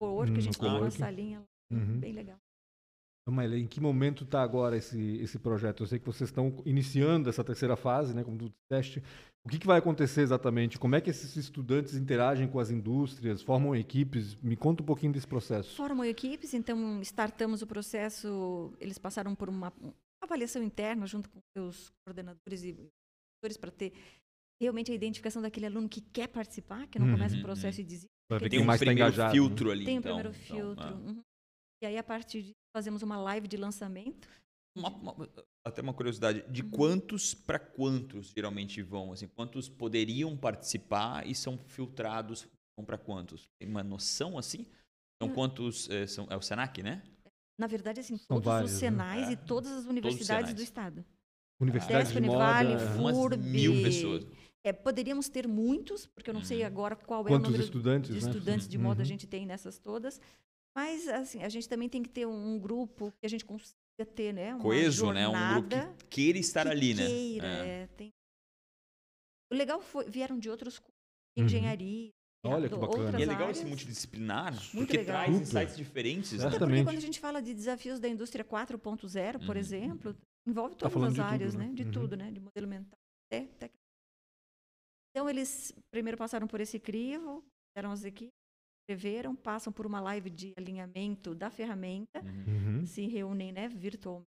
[0.00, 1.98] co-work, Hum, a gente tem uma salinha lá, Uhum.
[1.98, 2.38] bem legal.
[3.24, 5.82] Então, Maíla, em que momento está agora esse, esse projeto?
[5.82, 9.02] Eu sei que vocês estão iniciando essa terceira fase, né, como tu disseste.
[9.46, 10.78] O que, que vai acontecer exatamente?
[10.78, 14.34] Como é que esses estudantes interagem com as indústrias, formam equipes?
[14.42, 15.74] Me conta um pouquinho desse processo.
[15.74, 19.72] Formam equipes, então startamos o processo, eles passaram por uma
[20.22, 23.92] avaliação interna junto com seus coordenadores e professores para ter
[24.60, 27.44] realmente a identificação daquele aluno que quer participar, que não Uhum, começa o uhum.
[27.44, 28.06] processo e desiste.
[28.50, 29.28] Tem um mais está primeiro engajado.
[29.28, 29.32] né?
[29.32, 29.84] filtro ali.
[29.84, 30.14] Tem o então.
[30.14, 30.84] primeiro Então, filtro.
[30.84, 30.92] ah.
[30.92, 31.22] uhum.
[31.82, 34.28] E aí, a partir disso, fazemos uma live de lançamento.
[34.76, 35.28] Uma- uma-
[35.64, 36.70] até uma curiosidade, de Uhum.
[36.70, 39.12] quantos para quantos geralmente vão?
[39.12, 43.48] Assim, quantos poderiam participar e são filtrados vão para quantos?
[43.60, 44.64] Tem uma noção assim?
[45.22, 45.88] São Eu- quantos?
[45.90, 47.02] eh, são, é o Senac, né?
[47.58, 48.88] Na verdade, assim, São todos vários, os né?
[48.88, 49.32] senais É.
[49.32, 51.04] e todas as universidades do estado.
[51.60, 52.86] Universidade Desp, de Univale, moda.
[52.90, 53.36] Fu- Umas FURB.
[53.48, 54.26] mil pessoas.
[54.64, 56.66] É, poderíamos ter muitos, porque eu não sei Uhum.
[56.66, 58.28] agora qual é o Quantos número estudantes, de né?
[58.28, 59.08] estudantes de moda a Uhum.
[59.08, 60.20] gente tem nessas todas.
[60.76, 63.76] Mas, assim, a gente também tem que ter um grupo que a gente consiga
[64.14, 64.54] ter, né?
[64.54, 65.28] Uma Coeso, né?
[65.28, 67.06] Um grupo jornada que queira estar que ali, né?
[67.06, 67.66] queira, É.
[67.82, 68.10] é, tem-
[69.52, 70.94] O legal foi, vieram de outros cursos,
[71.36, 71.46] de Uhum.
[71.46, 72.10] engenharia,
[72.46, 73.18] Olha que bacana.
[73.18, 73.58] E é legal áreas.
[73.58, 75.14] esse multidisciplinar, Muito porque legal.
[75.16, 75.42] traz Super.
[75.42, 76.32] insights diferentes.
[76.32, 76.38] né?
[76.38, 76.84] Até porque Exatamente.
[76.84, 79.60] quando a gente fala de desafios da indústria 4.0, por Uhum.
[79.60, 81.66] exemplo, envolve Tá todas falando as de tudo, áreas, né?
[81.68, 81.72] né?
[81.74, 81.92] De Uhum.
[81.92, 82.30] tudo, né?
[82.32, 82.98] De modelo mental
[83.30, 83.78] até tecnologia.
[85.10, 87.44] Então, eles primeiro passaram por esse crivo,
[87.76, 88.34] eram as equipes,
[88.84, 92.20] escreveram, passam por uma live de alinhamento da ferramenta.
[92.22, 92.84] Uhum.
[92.86, 94.28] se reúnem né, virtualmente,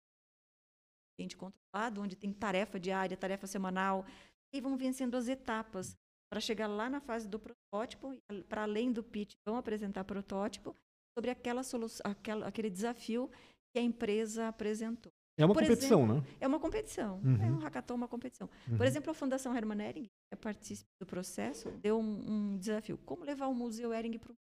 [1.18, 4.06] ambiente controlado, onde tem tarefa diária, tarefa semanal,
[4.54, 5.96] e vão vencendo as etapas
[6.32, 8.18] para chegar lá na fase do protótipo,
[8.50, 10.76] para além do pitch, vão apresentar protótipo
[11.16, 13.30] sobre aquela solução, aquela, aquele desafio
[13.72, 15.12] que a empresa apresentou.
[15.36, 16.24] É uma Por competição, né?
[16.40, 17.20] É uma competição.
[17.24, 17.42] Uhum.
[17.42, 18.48] É um hackathon, uma competição.
[18.68, 18.78] Uhum.
[18.78, 23.00] Por exemplo, a Fundação Hermann Hering, que é partícipe do processo, deu um, um desafio.
[23.00, 24.34] Como levar o Museu Hering para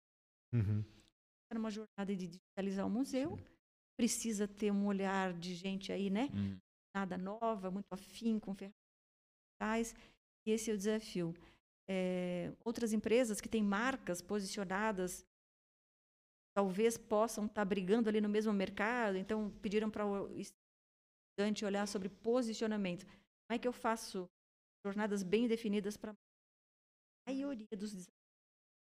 [0.53, 0.83] Uhum.
[1.55, 3.39] uma jornada de digitalizar o museu?
[3.97, 6.29] Precisa ter um olhar de gente aí, né?
[6.33, 6.57] Hum.
[6.95, 8.79] Nada nova, muito afim com ferramentas
[9.61, 9.95] digitais.
[10.45, 11.33] E esse é o desafio.
[11.89, 15.25] É, outras empresas que têm marcas posicionadas
[16.55, 20.29] talvez possam estar brigando ali no mesmo mercado, então pediram para o
[21.33, 23.05] estudante olhar sobre posicionamento.
[23.05, 24.29] Como é que eu faço
[24.85, 26.15] jornadas bem definidas para a
[27.31, 28.13] maioria dos desafios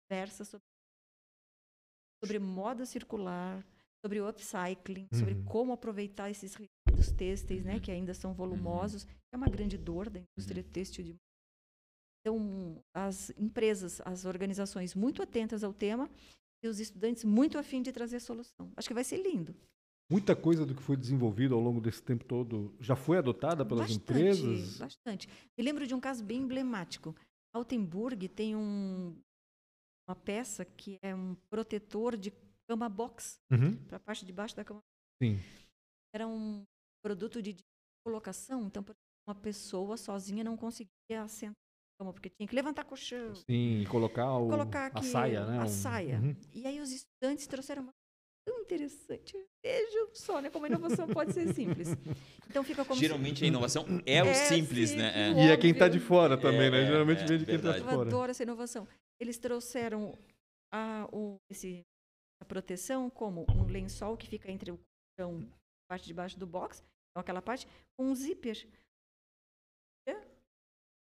[0.09, 0.65] versa sobre,
[2.23, 3.63] sobre moda circular,
[4.03, 5.45] sobre upcycling, sobre Uhum.
[5.45, 10.09] como aproveitar esses resíduos têxteis, né, que ainda são volumosos, que é uma grande dor
[10.09, 11.15] da indústria têxtil de
[12.21, 16.09] então, as empresas, as organizações muito atentas ao tema
[16.61, 18.71] e os estudantes muito afim de trazer solução.
[18.75, 19.55] Acho que vai ser lindo.
[20.11, 23.87] Muita coisa do que foi desenvolvido ao longo desse tempo todo já foi adotada pelas
[23.87, 24.77] bastante, empresas?
[24.79, 25.27] Bastante.
[25.57, 27.15] Me lembro de um caso bem emblemático.
[27.53, 29.15] Altenburg tem um,
[30.07, 32.33] uma peça que é um protetor de
[32.67, 33.75] cama box Uhum.
[33.85, 34.81] para a parte de baixo da cama.
[35.21, 35.39] Sim.
[36.13, 36.63] Era um
[37.03, 37.55] produto de
[38.03, 38.83] colocação, então
[39.27, 40.89] uma pessoa sozinha não conseguia
[41.23, 45.03] assentar na cama, porque tinha que levantar colchão, Sim, e colocar, o, colocar aqui a
[45.03, 45.59] saia, né?
[45.59, 46.19] a Um- saia.
[46.19, 46.35] Uhum.
[46.53, 47.93] E aí os estudantes trouxeram uma
[48.73, 49.35] interessante.
[49.63, 50.49] Vejam só, né?
[50.49, 51.89] Como a inovação pode ser simples.
[52.49, 55.07] Então fica como se- Geralmente a inovação é o É simples, né?
[55.09, 55.27] É.
[55.29, 55.45] simples.
[55.45, 56.83] E é quem está de fora também, né?
[56.83, 57.79] É, Geralmente é, vem de quem está de verdade.
[57.91, 58.07] Eu fora.
[58.09, 58.87] adoro essa inovação.
[59.19, 60.13] Eles trouxeram
[60.73, 61.81] a, o, esse,
[62.41, 64.79] a proteção como um lençol que fica entre o
[65.17, 66.79] colchão e a parte de baixo do box,
[67.11, 68.67] então aquela parte, com um zíper.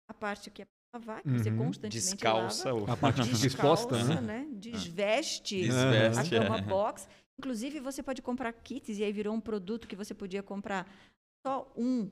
[0.10, 1.58] A parte que é para lavar, que você Uhum.
[1.58, 2.94] constantemente Descalça lava.
[2.94, 4.46] A parte que fica exposta, Descalça, né?
[4.52, 6.62] Desveste, Desveste, a cama é.
[6.62, 7.08] box.
[7.42, 10.88] Inclusive, você pode comprar kits, e aí virou um produto que você podia comprar
[11.46, 12.08] só um,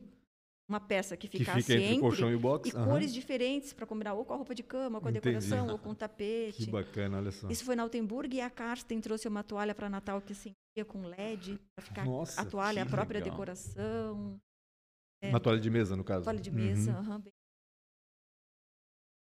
[0.67, 2.67] uma peça que Que ficasse fica entre o colchão e o box.
[2.67, 2.87] e aham.
[2.87, 5.27] cores diferentes para combinar ou com a roupa de cama, ou com a Entendi.
[5.27, 6.65] decoração, ou com o tapete.
[6.65, 7.47] Que bacana, olha só.
[7.47, 10.55] Isso foi na Altenburg e a Karsten trouxe uma toalha para Natal que acendia
[10.87, 13.31] com LED, para ficar Nossa, a toalha, a que própria legal.
[13.31, 14.41] decoração.
[15.21, 16.23] É, Uma toalha de mesa, no caso.
[16.23, 16.55] toalha de Uhum.
[16.55, 16.91] mesa.
[16.93, 17.33] aham, bem.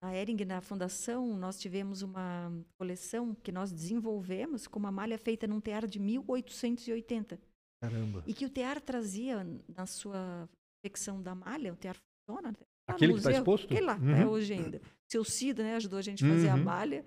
[0.03, 5.47] Na Ering, na fundação, nós tivemos uma coleção que nós desenvolvemos com uma malha feita
[5.47, 7.41] num tear de 1880.
[7.81, 8.25] Caramba.
[8.27, 10.49] E que o tear trazia na sua
[10.85, 12.53] secção da malha, o tear funciona.
[12.53, 13.65] tá no Aquele que está museu, exposto?
[13.67, 14.11] Aquele lá, Uhum.
[14.17, 14.83] é hoje ainda.
[15.11, 16.65] Seu Cida, né, ajudou a gente a fazer a Uhum.
[16.65, 17.05] malha.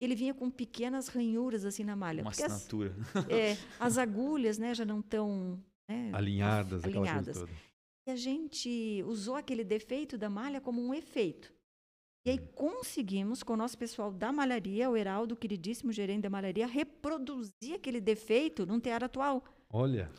[0.00, 2.22] Ele vinha com pequenas ranhuras assim na malha.
[2.22, 2.94] Uma porque as, assinatura.
[3.28, 7.36] é, as agulhas né, já não estão né, Alinhadas, aquela alinhadas.
[7.38, 7.58] coisa toda.
[8.06, 11.52] E a gente usou aquele defeito da malha como um efeito.
[12.26, 16.66] E aí conseguimos, com o nosso pessoal da malharia, o Heraldo, queridíssimo gerente da malharia,
[16.66, 19.42] reproduzir aquele defeito num tear atual.
[19.70, 20.10] Olha,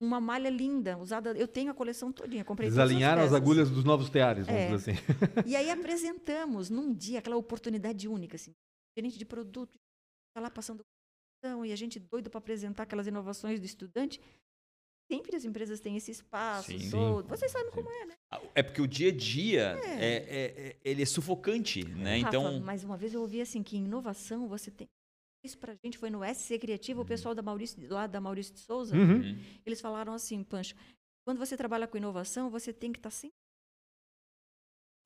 [0.00, 1.30] Uma malha linda, usada.
[1.32, 4.76] Eu tenho a coleção todinha, comprei eles alinharam as agulhas dos novos teares, vamos É.
[4.76, 5.48] dizer assim.
[5.48, 8.52] E aí apresentamos num dia aquela oportunidade única, assim,
[8.98, 9.72] gerente de produto,
[10.28, 10.82] está lá passando
[11.64, 14.20] e a gente doido para apresentar aquelas inovações do estudante.
[15.10, 16.90] Sempre as empresas têm esse espaço Sim.
[16.90, 17.28] todo.
[17.28, 17.74] Vocês sabem Sim.
[17.76, 18.14] como é, né?
[18.54, 20.04] É porque o dia a dia É.
[20.04, 22.18] é, é- é- ele é sufocante, né?
[22.18, 24.88] Rafa, Então, mais uma vez eu ouvi assim que inovação você tem
[25.44, 28.60] isso pra gente foi no SC Criativo, o pessoal da Maurício, lá da Maurício de
[28.60, 29.20] Souza, Uhum.
[29.20, 30.74] Hum, eles falaram assim, Pancho,
[31.26, 33.34] quando você trabalha com inovação, você tem que estar sempre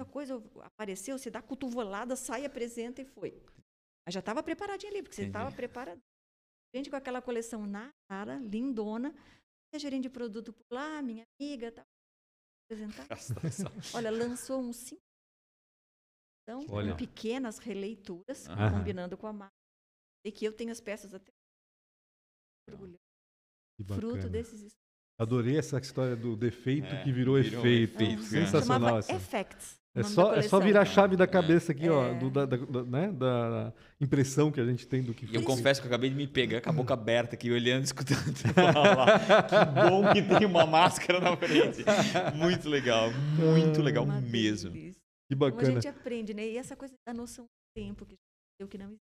[0.00, 3.42] a coisa apareceu, você dá cotovelada, sai, apresenta e foi.
[4.06, 6.00] Mas já estava preparadinho ali, porque você estava preparado.
[6.72, 9.12] Gente com aquela coleção na cara, lindona,
[9.74, 11.82] a gerente de produto por lá, minha amiga, tá
[12.70, 13.06] apresentar.
[13.94, 15.02] Olha, lançou um cinco
[16.42, 16.96] então, Olha.
[16.96, 18.78] pequenas releituras, Aham.
[18.78, 19.54] combinando com a marca.
[20.24, 21.30] E que eu tenho as peças até
[23.94, 24.78] fruto desses estudos.
[25.20, 27.94] Adorei essa história do defeito É, que virou, virou um efeito.
[28.02, 28.26] efeito, é.
[28.26, 29.12] Sensacional Chamava essa.
[29.14, 29.77] Effects.
[29.94, 31.26] É só, é só virar a chave da É.
[31.26, 32.14] cabeça aqui, ó, É.
[32.14, 35.42] do- da, da- da- né, da impressão que a gente tem do que E eu
[35.42, 38.34] confesso que eu acabei de me pegar com a boca aberta aqui, olhando, escutando.
[39.48, 41.84] Que bom que tem uma máscara na frente.
[42.36, 44.70] Muito legal, muito legal Uma mesmo.
[44.70, 45.00] delícia.
[45.30, 45.72] Que Como a bacana.
[45.80, 46.46] gente aprende, né?
[46.46, 47.48] E essa coisa da noção do
[47.82, 48.14] tempo que
[48.60, 49.07] eu que não existe.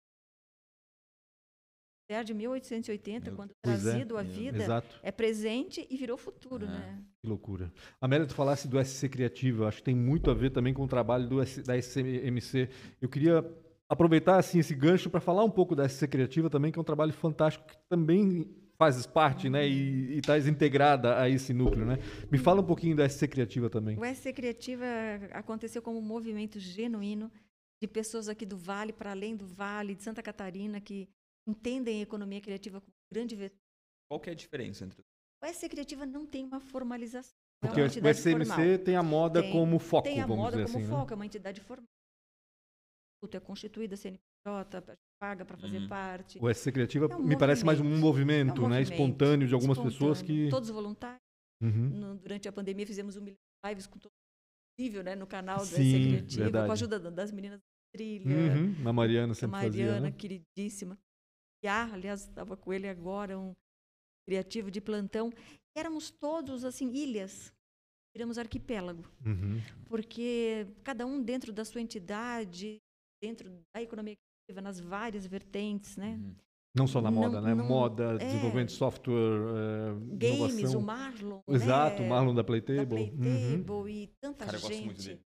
[2.23, 3.91] De 1880, quando Pois é.
[3.91, 6.69] trazido à vida, Exato, é presente e virou futuro, É.
[6.69, 7.03] né?
[7.21, 7.69] que loucura.
[7.99, 10.87] Amélia, tu falasse do SC Criativo, acho que tem muito a ver também com o
[10.87, 12.69] trabalho do da SCMC.
[13.01, 13.45] Eu queria
[13.89, 16.85] aproveitar assim esse gancho para falar um pouco da SC Criativa também, que é um
[16.85, 21.97] trabalho fantástico que também fazes parte, né, e estás integrada a esse núcleo, né?
[22.31, 23.97] Me fala um pouquinho da SC Criativa também.
[23.99, 24.85] O SC Criativa
[25.31, 27.29] aconteceu como um movimento genuíno
[27.81, 31.09] de pessoas aqui do Vale, para além do Vale, de Santa Catarina, que
[31.47, 33.57] entendem a economia criativa como um grande vetor.
[34.09, 35.01] Qual que é a diferença entre
[35.43, 37.33] O SC Criativa não tem uma formalização.
[37.63, 38.79] é Porque uma o SCMC formal.
[38.85, 40.77] tem a moda Tem- como foco, Tem a moda como assim.
[40.83, 40.87] né?
[40.87, 41.85] foco, é uma entidade formal.
[43.33, 45.87] É constituída, CNPJ, paga para fazer Uhum.
[45.87, 46.37] parte.
[46.39, 48.49] O SC Criativa É um me parece mais um movimento.
[48.49, 48.77] É um né?
[48.77, 50.45] movimento Espontâneo de algumas pessoas espontâneo.
[50.45, 50.51] que.
[50.51, 51.19] Todos voluntários.
[51.61, 51.89] Uhum.
[51.89, 54.11] No- durante a pandemia fizemos um milhão de lives com todo
[54.77, 55.15] possível, né?
[55.15, 56.65] No canal do Sim, SC Criativa, verdade.
[56.67, 58.25] com a ajuda da- das meninas da trilha.
[58.27, 58.87] Uhum.
[58.87, 60.11] A Mariana a sempre Mariana, fazia, né?
[60.11, 60.97] queridíssima.
[61.65, 63.53] Ah, aliás, estava com ele agora, um
[64.27, 65.31] criativo de plantão.
[65.75, 67.53] Éramos todos, assim, ilhas.
[68.15, 69.03] Viramos arquipélago.
[69.25, 69.61] Uhum.
[69.87, 72.77] Porque cada um dentro da sua entidade,
[73.21, 76.15] dentro da economia criativa, nas várias vertentes, né?
[76.19, 76.35] Uhum.
[76.75, 77.55] Não só na Não- moda, né?
[77.55, 78.17] não- Moda, é.
[78.17, 80.79] desenvolvimento de software, eh, Games, inovação.
[80.79, 81.41] o Marlon.
[81.47, 82.05] Exato, né?
[82.05, 83.01] o Marlon da Da Playtable.
[83.11, 83.17] Uhum.
[83.17, 84.85] Playtable e tanta Cara, eu gosto gente.
[84.85, 85.21] muito dele.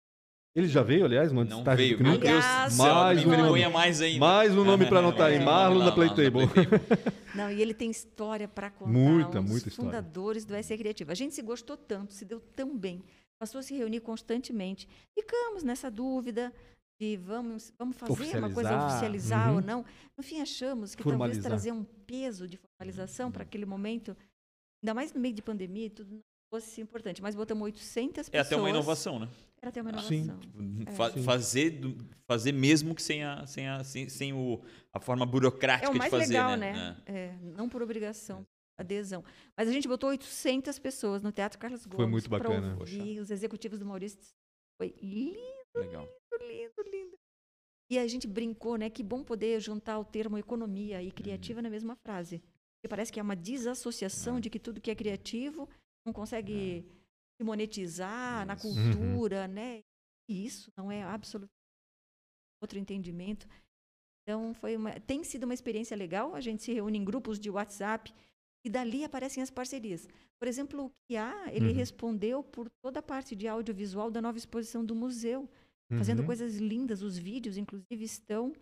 [0.56, 2.32] Ele já veio, aliás, no Não veio, meu Knuckles?
[2.32, 4.20] Deus do céu, mais me um vergonha mais ainda.
[4.20, 6.48] Mais um nome pra anotar aí, Marlon da Playtable.
[7.36, 8.92] Não, e ele tem história para contar.
[8.92, 9.92] Muita, um muita história.
[9.92, 11.12] fundadores do SE Criativa.
[11.12, 13.04] A gente se gostou tanto, se deu tão bem,
[13.40, 14.88] passou a se reunir constantemente.
[15.18, 16.52] Ficamos nessa dúvida
[17.00, 19.56] de vamos, vamos fazer uma coisa Oficializar, uhum.
[19.58, 19.86] ou não.
[20.18, 21.44] No fim, achamos que talvez Formalizar.
[21.44, 24.18] trazer um peso de formalização para aquele momento,
[24.84, 27.22] ainda mais no meio de pandemia, tudo não fosse importante.
[27.22, 28.48] Mas botamos 800 É pessoas.
[28.48, 29.30] até uma inovação, né?
[29.62, 30.24] Era até uma Sim.
[30.24, 30.96] inovação.
[30.96, 31.24] Fa- Sim.
[31.24, 34.62] fazer, do- fazer mesmo que sem a, sem a, sem, sem o,
[34.94, 36.72] a forma burocrática É o mais de fazer, legal, né?
[36.74, 36.98] né?
[37.06, 38.46] É, não por obrigação,
[38.78, 39.24] adesão.
[39.58, 42.10] Mas a gente botou 800 pessoas no Teatro Carlos Gomes.
[42.10, 42.78] muito pra bacana.
[42.80, 44.20] ouvir os executivos do Maurício.
[44.82, 45.38] Foi lindo,
[45.76, 46.08] É, legal.
[46.40, 47.18] lindo, lindo.
[47.92, 48.90] E a gente brincou, né?
[48.90, 51.12] Que bom poder juntar o termo economia e Uhum.
[51.12, 52.38] criativa na mesma frase.
[52.78, 54.40] Porque parece que é uma desassociação É.
[54.40, 55.68] de que tudo que é criativo
[56.06, 56.99] não consegue se
[57.44, 58.68] monetizar na Isso.
[58.68, 58.94] Uhum.
[58.94, 59.82] cultura, né?
[60.28, 61.54] E isso não é absolutamente
[62.62, 63.48] outro entendimento.
[64.24, 66.36] Então, foi uma, tem sido uma experiência legal.
[66.36, 68.14] A gente se reúne em grupos de WhatsApp
[68.64, 70.08] e dali aparecem as parcerias.
[70.38, 71.76] Por exemplo, o Kia, ele Uhum.
[71.76, 75.50] respondeu por toda a parte de audiovisual da nova exposição do museu,
[75.98, 76.26] fazendo Uhum.
[76.26, 77.02] coisas lindas.
[77.02, 78.54] Os vídeos, inclusive, estão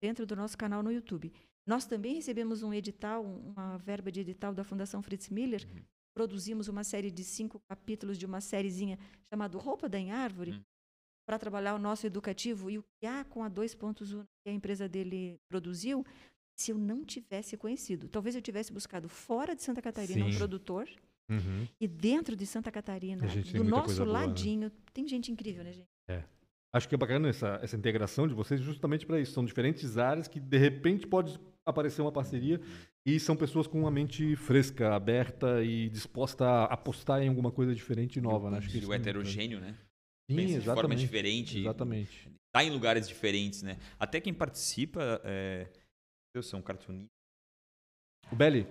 [0.00, 1.32] dentro do nosso canal no YouTube.
[1.66, 5.66] Nós também recebemos um edital, um- uma verba de edital da Fundação Fritz Miller.
[5.70, 5.82] Uhum.
[6.22, 8.98] Produzimos uma série de cinco capítulos de uma sériezinha
[9.32, 10.60] chamada Roupa da em Árvore, Hum.
[11.24, 12.68] para trabalhar o nosso educativo.
[12.68, 16.04] E o que há com a 2.1 que a empresa dele produziu,
[16.58, 20.38] se eu não tivesse conhecido, talvez eu tivesse buscado fora de Santa Catarina um Sim.
[20.38, 20.88] produtor
[21.30, 21.68] Uhum.
[21.80, 24.26] e dentro de Santa Catarina, do nosso boa, né?
[24.26, 25.88] ladinho, tem gente incrível, né, gente?
[26.74, 29.32] Acho que é bacana essa, essa integração de vocês justamente para isso.
[29.32, 31.38] São diferentes áreas que de repente pode
[31.70, 32.60] aparecer uma parceria
[33.06, 37.74] e são pessoas com uma mente fresca, aberta e disposta a apostar em alguma coisa
[37.74, 38.58] diferente e nova, né?
[38.58, 39.76] Acho que o é heterogêneo, né?
[40.30, 41.00] Sim, Pensa de forma exatamente.
[41.00, 41.58] diferente.
[41.58, 42.30] Exatamente.
[42.52, 43.78] Tá em lugares diferentes, né?
[43.98, 45.68] Até quem participa, é...
[46.34, 47.08] eu sou um cartunista.
[48.30, 48.66] O Belly,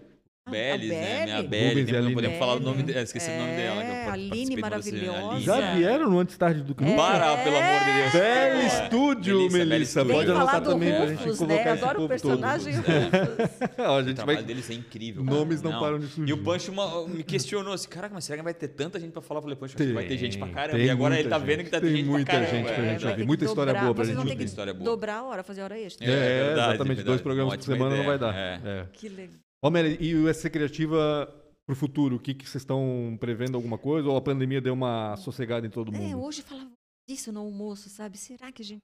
[0.51, 1.23] Belis, né?
[1.25, 1.47] Minha Beli.
[1.47, 3.81] Beli, Rubens e tem- não podemos falar o nome dela, esqueci o nome dela.
[3.83, 5.17] que É, Aline maravilhosa.
[5.29, 5.75] Aline, já é.
[5.75, 6.95] vieram no Antes Tarde do que É.
[6.95, 8.11] Para, pelo amor de Deus.
[8.13, 8.85] Belly É.
[8.85, 10.05] Studio, Melissa.
[10.05, 11.73] Pode anotar do também pra gente Rufus, colocar né?
[11.73, 12.91] esse Adoro o povo personagem todo.
[12.91, 13.43] É.
[13.43, 13.85] Rufus.
[13.85, 14.43] A O trabalho vai...
[14.47, 15.23] deles é incrível.
[15.23, 16.29] Nomes não param de surgir.
[16.29, 16.73] E o Pancho
[17.07, 19.39] me questionou assim, caraca, mas será que vai ter tanta gente pra falar?
[19.39, 20.77] Eu falei, Pancho, vai ter gente pra caramba.
[20.77, 22.57] tem E agora ele muita tá vendo que tá Tem gente muita pra caramba.
[22.57, 22.89] gente pra é.
[22.91, 23.25] gente vai ouvir.
[23.25, 24.83] Muita história boa pra gente ouvir.
[24.83, 26.05] dobrar a hora, fazer hora extra.
[26.07, 27.03] É, É, exatamente.
[27.03, 28.33] Dois programas por semana não vai dar.
[28.35, 28.59] É.
[28.65, 28.85] É.
[28.93, 29.35] Que legal.
[29.63, 31.27] Ó, Meli, e o SC Criativa
[31.65, 32.15] pro futuro?
[32.15, 34.07] O que, que vocês estão prevendo alguma coisa?
[34.09, 36.23] Ou a pandemia deu uma sossegada em todo É, mundo?
[36.23, 36.71] hoje falava
[37.09, 38.17] disso no almoço, sabe?
[38.17, 38.81] Será que a gente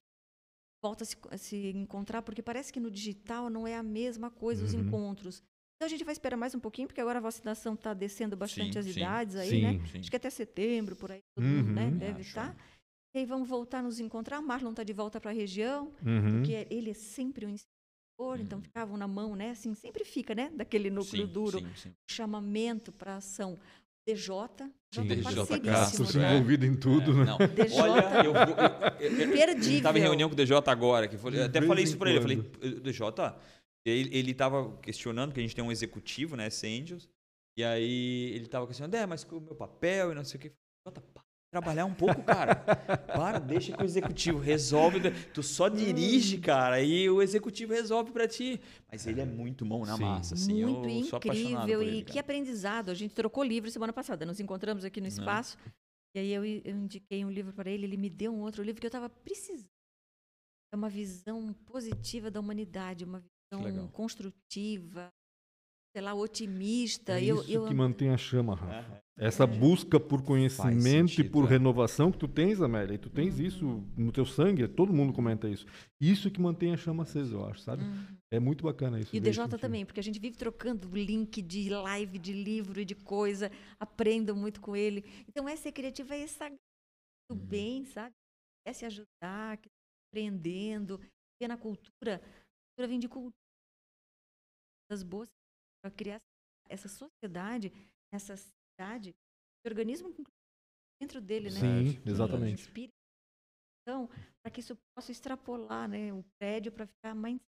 [0.84, 2.22] volta a se, a se encontrar?
[2.24, 4.82] Porque parece que no digital não é a mesma coisa, os Uhum.
[4.88, 5.44] encontros.
[5.76, 8.74] Então a gente vai esperar mais um pouquinho, porque agora a vacinação está descendo bastante
[8.74, 8.92] Sim, as sim.
[9.00, 9.62] idades aí, Sim.
[9.62, 9.86] né?
[9.92, 10.00] Sim.
[10.00, 11.86] Acho que até setembro, por aí, todo mundo, né?
[11.86, 11.98] Uhum.
[11.98, 12.56] Deve estar.
[13.16, 14.40] E aí vamos voltar a nos encontrar.
[14.40, 16.38] O Marlon está de volta para a região, Uhum.
[16.38, 17.56] porque ele é sempre um
[18.24, 18.64] incentivador, então Uhum.
[18.64, 19.52] ficavam na mão, né?
[19.52, 20.52] Assim, sempre fica, né?
[20.56, 21.92] Daquele núcleo Sim, duro, sim, sim.
[22.10, 23.60] chamamento para ação.
[24.06, 24.28] DJ,
[24.94, 26.36] Sim, DJ Castro, né?
[26.36, 27.26] envolvido em tudo, É, né?
[27.26, 27.38] Não.
[27.38, 27.80] DJ.
[27.80, 28.42] Olha, eu vou.
[29.00, 29.60] Eu, eu, eu.
[29.60, 32.20] Estava em reunião com o DJ agora, que foi, eu até falei isso pra ele.
[32.20, 32.38] Falei,
[32.82, 33.08] DJ,
[33.86, 37.10] ele, ele tava questionando, que a gente tem um executivo, né, esse Angels,
[37.58, 40.42] e aí ele tava questionando, é, mas com o meu papel e não sei o
[40.42, 40.52] que.
[41.54, 42.56] Para trabalhar um pouco, cara.
[42.56, 45.00] Para, deixa que o executivo resolve.
[45.32, 48.60] Tu só dirige, cara, e o executivo resolve pra ti.
[48.92, 50.02] Mas ele é muito mão na Sim.
[50.02, 50.66] massa, assim.
[50.66, 52.90] Muito eu incrível por e ele, que aprendizado.
[52.90, 55.56] A gente trocou livro semana passada, nos encontramos aqui no espaço.
[56.16, 58.82] E aí eu, eu indiquei um livro para ele, ele me deu um outro livro
[58.82, 59.70] que eu estava precisando.
[60.74, 65.08] É uma visão positiva da humanidade, uma visão construtiva,
[65.96, 67.20] sei lá, otimista.
[67.20, 69.03] É eu, isso eu, que mantém a chama, Rafa.
[69.18, 71.50] É, Essa busca por conhecimento e sentido, por é.
[71.50, 75.48] renovação que tu tens, Amélia, e tu tens isso no teu sangue, todo mundo comenta
[75.48, 75.68] isso.
[76.02, 77.84] Isso que mantém a chama acesa, eu acho, sabe?
[78.32, 79.16] É muito bacana isso.
[79.16, 82.86] E o DJ também, porque a gente vive trocando link de live, de livro e
[82.86, 85.04] de coisa, aprendo muito com ele.
[85.28, 88.16] Então, essa criativa é essa muito bem, sabe?
[88.66, 89.70] É se ajudar, que
[90.10, 91.00] aprendendo,
[91.40, 92.16] ver na cultura.
[92.16, 93.34] A cultura vem de cultura.
[94.90, 95.30] Das boas,
[95.84, 96.20] para criar
[96.70, 97.72] essa sociedade,
[98.12, 98.36] essa
[98.74, 100.14] cidade, esse organismo
[101.00, 101.60] dentro dele, né?
[101.60, 102.72] Sim, exatamente.
[103.82, 104.08] Então,
[104.42, 106.14] para que isso possa extrapolar, né?
[106.14, 107.40] O prédio para ficar mais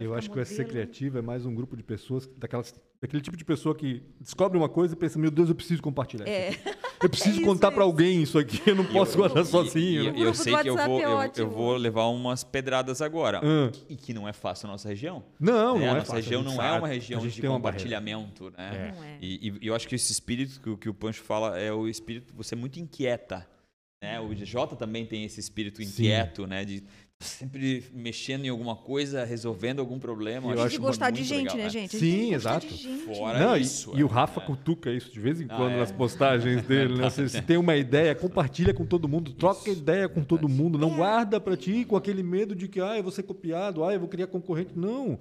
[0.00, 0.64] Eu acho que o SC.
[0.64, 4.68] Criativo é mais um grupo de pessoas, daquelas, daquele tipo de pessoa que descobre uma
[4.68, 6.26] coisa e pensa, meu Deus, eu preciso compartilhar.
[6.28, 6.50] É.
[7.00, 10.02] Eu preciso isso contar para alguém isso aqui, eu não posso guardar sozinho.
[10.16, 13.40] E, eu do sei que eu vou, é eu, eu vou levar umas pedradas agora.
[13.44, 13.70] Ah.
[13.88, 15.22] E que não é fácil na nossa região.
[15.38, 15.86] Não, né?
[15.86, 16.78] não a é nossa fácil, a região não é sabe.
[16.78, 17.78] uma região de tem uma barreira.
[17.88, 18.94] compartilhamento, né?
[18.96, 19.18] Não é.
[19.20, 21.86] E, e eu acho que esse espírito que, o- que o Pancho fala é o
[21.86, 23.46] espírito, você é muito inquieta.
[24.02, 24.18] Né?
[24.18, 25.88] O DJ também tem esse espírito Sim.
[25.88, 26.64] inquieto, né?
[26.64, 26.82] De
[27.22, 30.48] sempre mexendo em alguma coisa, resolvendo algum problema.
[30.48, 31.70] Eu Eu E acho de isso gostar de gente, legal, né, é.
[31.70, 31.96] gente?
[31.96, 32.66] Sim, gente que exato.
[32.68, 32.88] gente.
[33.16, 34.44] Fora Não, e, isso, e o é, Rafa é.
[34.44, 35.78] cutuca isso de vez em Ah, quando é.
[35.78, 37.08] nas postagens dele, né?
[37.10, 40.78] Se, se tem uma ideia, compartilha com todo mundo, troca Isso, ideia com todo mundo,
[40.78, 40.96] não É.
[40.96, 44.00] guarda pra ti com aquele medo de que, ah, eu vou ser copiado, ah, eu
[44.00, 44.72] vou criar concorrente.
[44.76, 45.18] Não.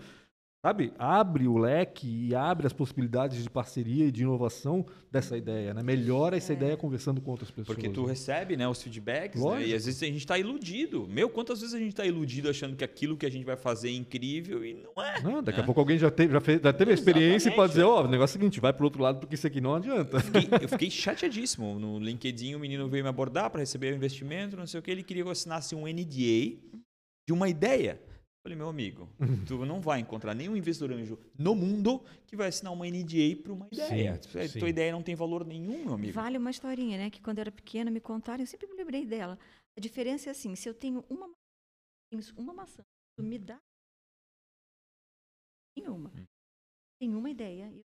[0.63, 0.93] Sabe?
[1.00, 5.82] Abre o leque e abre as possibilidades de parceria e de inovação dessa ideia, né?
[5.82, 7.76] Melhora essa ideia conversando com outras pessoas.
[7.76, 8.10] Porque tu né?
[8.10, 11.08] recebe né, os feedbacks, né, e às vezes a gente está iludido.
[11.10, 13.89] Meu, quantas vezes a gente está iludido achando que aquilo que a gente vai fazer
[13.89, 15.19] é incrível e não é.
[15.24, 15.63] Não, daqui né?
[15.63, 17.86] a pouco alguém já teve, já fez, já teve a experiência e pode dizer, é.
[17.86, 20.19] ó, o negócio é o seguinte, vai pro outro lado porque isso aqui não adianta.
[20.19, 21.80] Fiquei- eu fiquei chateadíssimo.
[21.80, 24.91] No LinkedIn, o menino veio me abordar para receber o investimento, não sei o que.
[24.91, 26.60] Ele queria que eu assinasse um NDA
[27.28, 28.00] de uma ideia.
[28.41, 29.08] Eu Falei, meu amigo,
[29.47, 33.54] tu não vai encontrar nenhum investidor anjo no mundo que vai assinar uma NDA para
[33.54, 34.19] uma ideia.
[34.23, 34.60] Sim, sim.
[34.60, 36.13] Tua ideia não tem valor nenhum, meu amigo.
[36.13, 37.12] Vale uma historinha, né?
[37.12, 39.38] Que quando eu era pequena me contaram, eu sempre me lembrei dela.
[39.77, 41.36] A diferença é assim, se eu tenho uma, ma-
[42.12, 42.82] tenho uma maçã,
[43.15, 43.60] tu me dá
[45.77, 46.12] nenhuma.
[46.15, 46.25] Hum.
[46.99, 47.71] Tem uma ideia.
[47.71, 47.82] E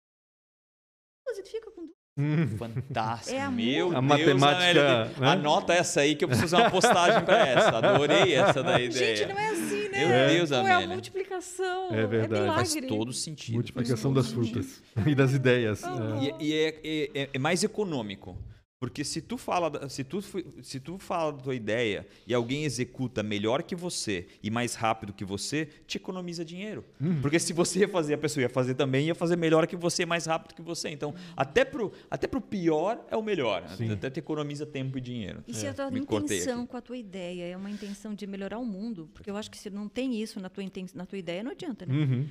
[1.34, 2.05] você fica com duas.
[2.17, 2.47] Hum.
[2.58, 3.36] Fantástico.
[3.38, 5.28] É meu A Deus, matemática, Amélia, né?
[5.32, 7.78] Anota essa aí que eu preciso fazer uma postagem para essa.
[7.78, 9.15] Adorei essa da ideia.
[9.17, 10.06] Gente, não é assim, né?
[10.30, 10.88] Meu Deus, Pô, é a Amélia.
[10.93, 11.88] multiplicação.
[11.93, 12.41] É verdade.
[12.43, 12.56] milagre.
[12.56, 13.56] Faz todo sentido.
[13.56, 14.63] Multiplicação faz das todo sentido.
[14.63, 15.84] frutas e das ideias.
[15.84, 16.17] Ah.
[16.21, 16.23] É.
[16.41, 18.38] E, e é, é- é- é mais econômico.
[18.86, 20.19] Porque se tu fala, da- se tu,
[20.62, 25.12] se tu fala da tua ideia e alguém executa melhor que você e mais rápido
[25.12, 26.86] que você, te economiza dinheiro.
[27.02, 27.19] Uhum.
[27.19, 30.06] Porque se você ia fazer, a pessoa ia fazer também, ia fazer melhor que você,
[30.06, 30.89] mais rápido que você.
[30.89, 33.67] Então, até pro, até pro pior é o melhor.
[33.69, 33.89] Sim.
[33.91, 35.43] Até te economiza tempo e dinheiro.
[35.48, 38.60] E se a tua Me intenção com a tua ideia é uma intenção de melhorar
[38.60, 41.17] o mundo, porque eu acho que se não tem isso na tua, inten- na tua
[41.17, 41.93] ideia, não adianta, né?
[41.95, 42.28] Uhum.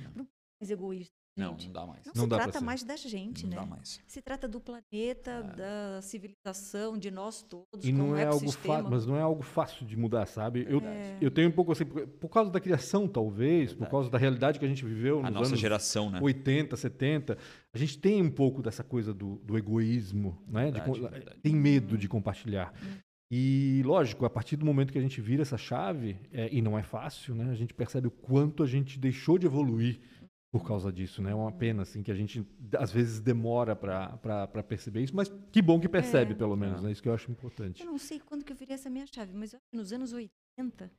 [0.61, 1.13] Mais egoísta.
[1.37, 2.05] Não, não dá mais.
[2.05, 3.55] Não, Não se dá trata mais da gente, Não né?
[3.57, 3.99] dá mais.
[4.07, 8.89] Se trata do planeta, da civilização, de nós todos, E como não é algo fácil,
[8.89, 10.65] mas não é algo fácil de mudar, sabe?
[10.69, 11.17] Eu, É.
[11.19, 14.59] eu tenho um pouco assim, por por causa da criação, talvez, por causa da realidade
[14.59, 16.19] que a gente viveu A nos nossa anos geração, né?
[16.21, 17.37] 80, 70,
[17.73, 20.71] a gente tem um pouco dessa coisa do, do egoísmo, né?
[20.71, 21.39] De Verdade, verdade.
[21.41, 22.73] tem medo de compartilhar.
[23.31, 26.77] E, lógico, a partir do momento que a gente vira essa chave, é, e não
[26.77, 27.49] é fácil, né?
[27.51, 29.99] A gente percebe o quanto a gente deixou de evoluir
[30.57, 31.31] por causa disso, né?
[31.31, 35.61] É uma pena, assim, que a gente, às vezes, demora para perceber isso, mas que
[35.61, 36.35] bom que percebe, É.
[36.35, 36.91] pelo menos, né?
[36.93, 37.81] Isso que eu acho importante.
[37.83, 40.85] Eu não sei quando que eu virei essa minha chave, mas eu nos anos 80,
[40.85, 40.89] no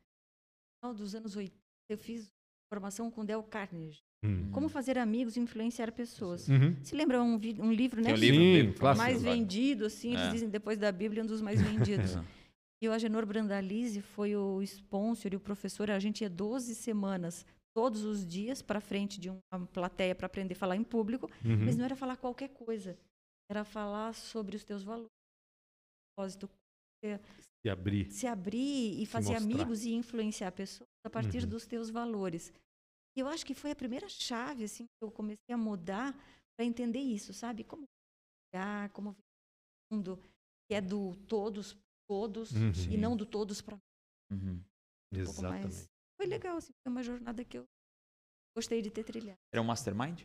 [0.82, 1.56] final dos anos 80,
[1.88, 2.30] eu fiz
[2.70, 4.02] formação com Del Carnegie.
[4.22, 4.50] Hum.
[4.52, 6.48] Como fazer amigos e influenciar pessoas.
[6.48, 6.76] Uhum.
[6.82, 8.08] Se lembra um, um livro, né?
[8.08, 9.06] Tem um livro, Sim, um livro clássico.
[9.06, 10.30] mais vendido, assim, eles É.
[10.32, 12.16] dizem depois da Bíblia, um dos mais vendidos.
[12.82, 15.90] E o Agenor Brandalize foi o sponsor e o professor.
[15.90, 20.54] A gente ia 12 semanas, todos os dias, para frente de uma plateia para aprender
[20.54, 21.26] a falar em público.
[21.44, 21.66] Uhum.
[21.66, 22.98] Mas não era falar qualquer coisa.
[23.50, 25.10] Era falar sobre os teus valores,
[26.16, 26.48] propósito,
[27.62, 28.10] Se abrir.
[28.10, 29.44] se abrir e fazer mostrar.
[29.52, 31.50] amigos e influenciar pessoas a partir Uhum.
[31.50, 32.50] dos teus valores.
[33.14, 36.12] E eu acho que foi a primeira chave assim que eu comecei a mudar
[36.56, 37.62] para entender isso, sabe?
[37.62, 37.84] Como
[38.54, 39.22] viver, como viver
[39.92, 40.18] um mundo
[40.66, 41.76] que é do todos
[42.08, 42.72] todos Uhum.
[42.92, 43.76] e não do todos para
[44.32, 44.54] Uhum.
[44.56, 45.62] um pouco Exatamente.
[45.64, 45.86] mais.
[46.16, 47.64] Foi legal, assim, foi uma jornada que eu
[48.56, 49.38] gostei de ter trilhado.
[49.52, 50.22] Era um mastermind?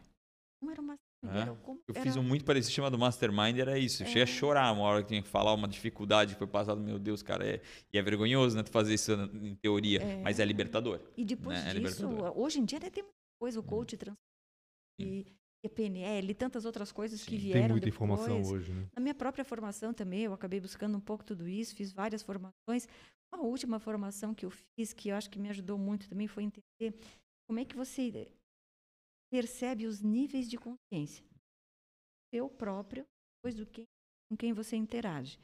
[0.62, 1.40] Não era uma É?
[1.42, 4.02] era como, Eu era, fiz um muito parecido chamado Mastermind, era isso.
[4.04, 4.28] Eu cheguei a É.
[4.28, 7.46] chorar uma hora que tinha que falar uma dificuldade que foi passada, meu Deus, cara,
[7.48, 7.62] é,
[7.94, 10.22] e é vergonhoso, né, tu fazer isso em teoria, É.
[10.22, 11.00] mas é libertador.
[11.18, 14.16] E depois né, é disso, hoje em dia né, tem muita coisa, o coach trans
[15.00, 15.26] e,
[15.64, 17.38] e a PNL, e tantas outras coisas que Sim.
[17.38, 17.96] vieram Tem muita depois.
[18.12, 18.88] informação hoje, né?
[18.96, 22.88] Na minha própria formação também, eu acabei buscando um pouco tudo isso, fiz várias formações.
[23.34, 26.44] A última formação que eu fiz, que eu acho que me ajudou muito também, foi
[26.44, 26.94] entender
[27.48, 28.28] como é que você
[29.32, 31.24] percebe os níveis de consciência.
[32.34, 33.06] Eu próprio,
[33.38, 33.86] depois do que
[34.30, 35.40] com quem você interage.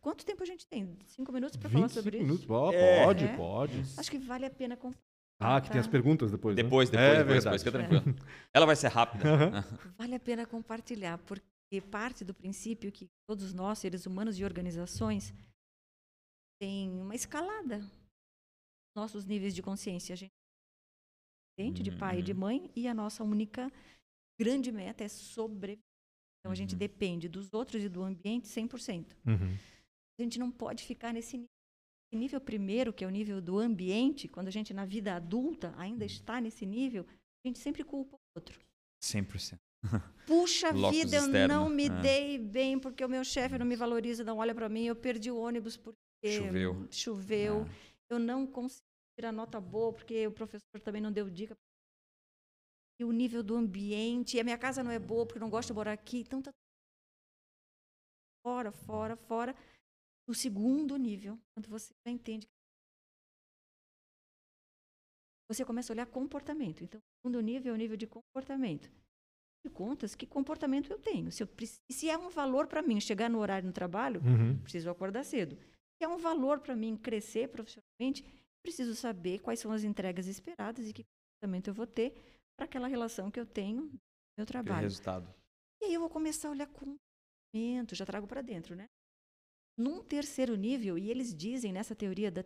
[0.00, 0.96] Quanto tempo a gente tem?
[1.06, 2.26] Cinco minutos para falar 25 sobre isso?
[2.26, 2.74] minutos.
[2.74, 3.04] É.
[3.04, 3.36] Pode, É.
[3.36, 3.82] pode.
[3.98, 5.02] Acho que vale a pena compartilhar.
[5.40, 6.56] Ah, que tem as perguntas depois.
[6.56, 6.62] né?
[6.62, 7.58] Depois, depois, É depois, verdade.
[7.58, 8.16] depois, fica tranquilo.
[8.54, 9.24] Ela vai ser rápida.
[9.96, 11.42] Vale a pena compartilhar, porque
[11.90, 15.32] parte do princípio que todos nós, seres humanos e organizações,
[16.64, 17.78] tem uma escalada.
[18.96, 20.14] Nossos níveis de consciência.
[20.14, 20.16] A
[21.62, 22.38] gente é de pai e de Uhum.
[22.38, 23.70] mãe, e a nossa única
[24.40, 25.78] grande meta é sobreviver.
[26.40, 26.78] Então a gente Uhum.
[26.78, 29.14] depende dos outros e do ambiente 100%.
[29.26, 29.54] Uhum.
[30.18, 31.48] A gente não pode ficar nesse nível.
[32.10, 35.74] Esse nível primeiro, que é o nível do ambiente, quando a gente na vida adulta
[35.76, 37.04] ainda está nesse nível,
[37.44, 38.58] a gente sempre culpa o outro.
[39.02, 39.58] 100%.
[40.26, 42.00] Puxa vida, eu externo, não me é.
[42.00, 45.30] dei bem porque o meu chefe não me valoriza, não olha para mim, eu perdi
[45.30, 45.98] o ônibus porque
[46.32, 46.72] Choveu.
[46.72, 47.68] hum, choveu, Ah.
[48.10, 48.82] eu não consegui
[49.18, 51.54] tirar nota boa porque o professor também não deu dica.
[53.00, 55.50] E o nível do ambiente, e a minha casa não é boa porque eu não
[55.50, 56.50] gosto de morar aqui, então tá
[58.46, 59.54] fora, fora, fora.
[60.28, 62.46] O segundo nível, quando você já entende
[65.50, 66.82] você começa a olhar comportamento.
[66.82, 68.90] Então, o segundo nível é o nível de comportamento
[69.64, 71.30] de contas, que comportamento eu tenho.
[71.30, 71.48] Se, eu,
[71.90, 74.58] se é um valor para mim chegar no horário no trabalho, Uhum.
[74.62, 75.56] preciso acordar cedo.
[75.96, 78.24] Se é um valor para mim crescer profissionalmente,
[78.62, 82.14] preciso saber quais são as entregas esperadas e que comportamento eu vou ter
[82.56, 84.00] para aquela relação que eu tenho no
[84.38, 84.84] meu trabalho.
[84.84, 85.32] resultado.
[85.82, 88.88] E aí eu vou começar a olhar comportamento, já trago para dentro, né?
[89.76, 92.44] Num terceiro nível, e eles dizem nessa teoria da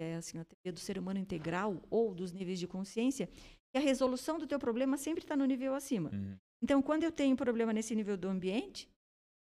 [0.00, 3.28] é, assim, a teoria do ser humano integral ou dos níveis de consciência,
[3.70, 6.10] que a resolução do teu problema sempre está no nível acima.
[6.10, 6.36] Uhum.
[6.62, 8.88] Então, quando eu tenho problema nesse nível do ambiente,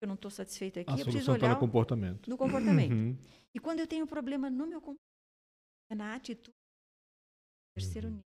[0.02, 2.30] eu não estou satisfeita aqui, A eu preciso olhar no comportamento.
[2.30, 2.92] no comportamento.
[2.92, 3.18] Uhum.
[3.54, 5.02] E quando eu tenho problema no meu comportamento,
[5.92, 6.56] é na atitude,
[7.76, 8.14] terceiro Uhum.
[8.16, 8.26] nível.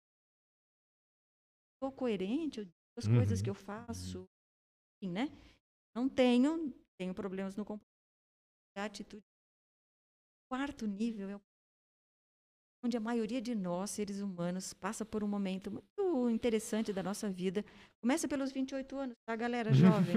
[1.74, 3.16] Estou coerente, eu digo as Uhum.
[3.16, 4.26] coisas que eu faço,
[5.02, 5.26] enfim, né?
[5.94, 7.88] Não tenho, tenho problemas no comportamento,
[8.76, 9.22] a atitude.
[10.50, 11.40] Quarto nível é o
[12.84, 17.28] onde a maioria de nós, seres humanos, passa por um momento muito interessante da nossa
[17.28, 17.64] vida.
[18.00, 20.16] Começa pelos 28 anos, tá, galera jovem?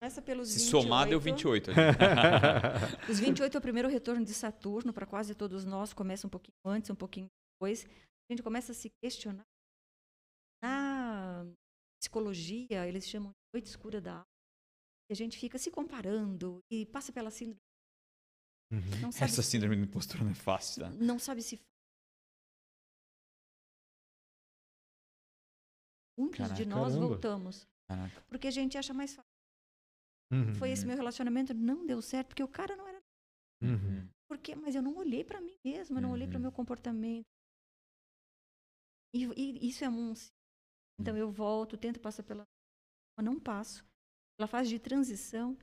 [0.00, 0.82] Começa pelos Se 28.
[0.82, 1.70] somar, deu 28.
[1.70, 1.78] ali.
[3.10, 5.92] Os 28 é o primeiro retorno de Saturno para quase todos nós.
[5.92, 7.84] Começa um pouquinho antes, um pouquinho depois.
[7.84, 9.44] A gente começa a se questionar.
[10.62, 11.44] Na
[12.00, 14.26] psicologia, eles chamam de noite escura da alma.
[15.10, 17.58] E a gente fica se comparando e passa pela síndrome.
[18.70, 19.00] Uhum.
[19.00, 20.90] Não sabe, Essa síndrome do impostor não é fácil, tá?
[20.90, 21.58] não sabe se.
[26.16, 27.06] Muitos de Caraca, nós caramba.
[27.08, 27.66] voltamos.
[27.88, 28.20] Caraca.
[28.28, 29.37] Porque a gente acha mais fácil.
[30.30, 30.54] Uhum.
[30.54, 32.98] Foi esse meu relacionamento, não deu certo, porque o cara não era
[33.62, 34.08] Uhum.
[34.28, 34.54] Por quê?
[34.54, 36.42] Mas eu não olhei para mim mesma, eu não olhei para o Uhum.
[36.42, 37.26] meu comportamento.
[39.12, 40.12] E, e isso é um.
[41.00, 41.20] Então Uhum.
[41.20, 42.44] eu volto, tento passar pela.
[43.18, 43.84] Eu não passo.
[44.36, 45.56] Pela fase de transição.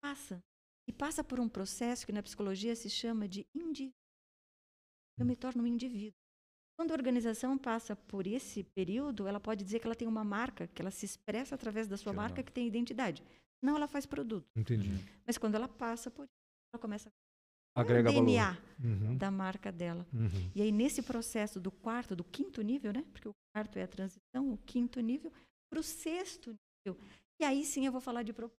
[0.00, 0.42] Passa.
[0.88, 3.92] E passa por um processo que na psicologia se chama de indivíduo.
[5.18, 6.23] Eu me torno um indivíduo.
[6.76, 10.66] Quando a organização passa por esse período, ela pode dizer que ela tem uma marca,
[10.68, 12.44] que ela se expressa através da sua Que marca, legal.
[12.46, 13.22] que tem identidade.
[13.62, 14.46] Não, ela faz produto.
[14.56, 14.90] Entendi.
[15.26, 16.32] Mas quando ela passa por isso,
[16.74, 17.08] ela começa
[17.76, 18.56] a Agrega o DNA.
[18.82, 19.16] Uhum.
[19.16, 20.06] da marca dela.
[20.12, 20.50] Uhum.
[20.54, 23.04] E aí, nesse processo do quarto, do quinto nível, né?
[23.12, 25.32] Porque o quarto é a transição, o quinto nível,
[25.70, 26.54] para o sexto
[26.86, 27.00] nível.
[27.40, 28.58] E aí sim eu vou falar de propósito.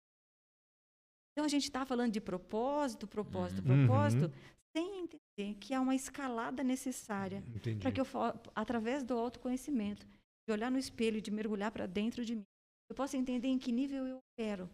[1.33, 4.33] Então a gente está falando de propósito, propósito, Uhum.
[4.77, 7.81] Sem entender que há uma escalada necessária Entendi.
[7.81, 8.07] para que eu,
[8.55, 10.07] através do autoconhecimento,
[10.47, 12.45] de olhar no espelho, de mergulhar para dentro de mim,
[12.91, 14.69] eu possa entender em que nível eu opero,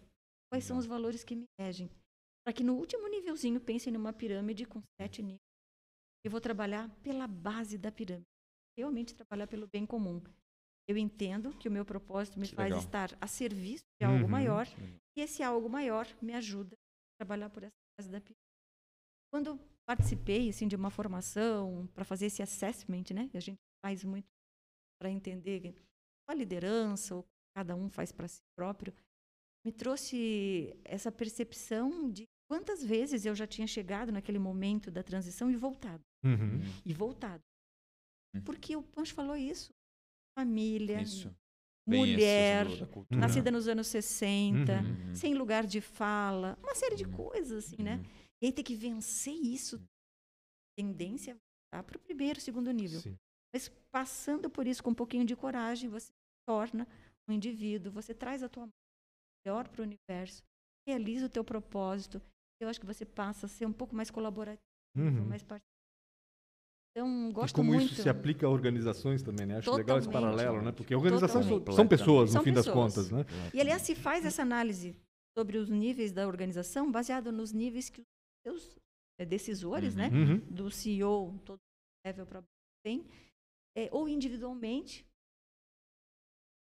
[0.50, 1.88] quais são os valores que me regem,
[2.44, 5.38] para que no último nívelzinho pense numa pirâmide com sete níveis.
[6.24, 8.26] Eu vou trabalhar pela base da pirâmide,
[8.76, 10.20] realmente trabalhar pelo bem comum.
[10.88, 12.84] Eu entendo que o meu propósito me Que faz legal.
[12.84, 14.28] estar a serviço de algo Uhum.
[14.30, 14.66] maior
[15.16, 18.34] e esse algo maior me ajuda a trabalhar por essa base da pirâmide.
[19.32, 19.60] Quando
[19.94, 23.28] participei assim de uma formação para fazer esse assessment, né?
[23.34, 24.28] E a gente faz muito
[25.00, 25.74] para entender
[26.28, 27.26] a liderança ou
[27.56, 28.94] cada um faz para si próprio,
[29.66, 35.50] me trouxe essa percepção de quantas vezes eu já tinha chegado naquele momento da transição
[35.50, 36.60] e voltado Uhum.
[36.84, 37.42] e voltado.
[38.36, 38.42] Uhum.
[38.42, 39.70] Porque o Pancho falou isso.
[40.38, 41.34] Família, Isso.
[41.88, 42.66] Mulher,
[43.10, 45.14] nascida nos anos 60, Uhum.
[45.16, 47.12] sem lugar de fala, uma série de Uhum.
[47.12, 48.00] coisas, assim, né?
[48.42, 49.82] E aí tem que vencer isso.
[50.76, 51.36] Tendência
[51.72, 53.00] a para o primeiro, segundo nível.
[53.00, 53.16] Sim.
[53.54, 56.12] Mas passando por isso com um pouquinho de coragem, você se
[56.48, 56.86] torna
[57.28, 58.68] um indivíduo, você traz a tua
[59.44, 60.42] melhor para o universo,
[60.86, 62.20] realiza o teu propósito.
[62.60, 64.62] Eu acho que você passa a ser um pouco mais colaborativo,
[64.96, 65.24] Uhum.
[65.26, 65.64] mais participativo.
[66.96, 67.92] Então, E gosto como muito.
[67.92, 69.58] isso se aplica a organizações também, né?
[69.58, 70.36] Acho legal esse Totalmente.
[70.36, 70.72] paralelo, né?
[70.72, 71.76] Porque organizações são, Totalmente.
[71.76, 72.94] são pessoas, no São fim das pessoas.
[72.94, 73.24] contas, né?
[73.54, 74.96] E, aliás, se faz essa análise
[75.38, 78.06] sobre os níveis da organização baseado nos níveis que os
[78.46, 78.76] seus
[79.18, 80.08] eh, decisores, né?
[80.08, 80.38] Uhum.
[80.50, 81.58] Do CEO, todo
[82.04, 82.42] level para
[82.84, 83.04] tem,
[83.76, 85.04] eh, ou individualmente.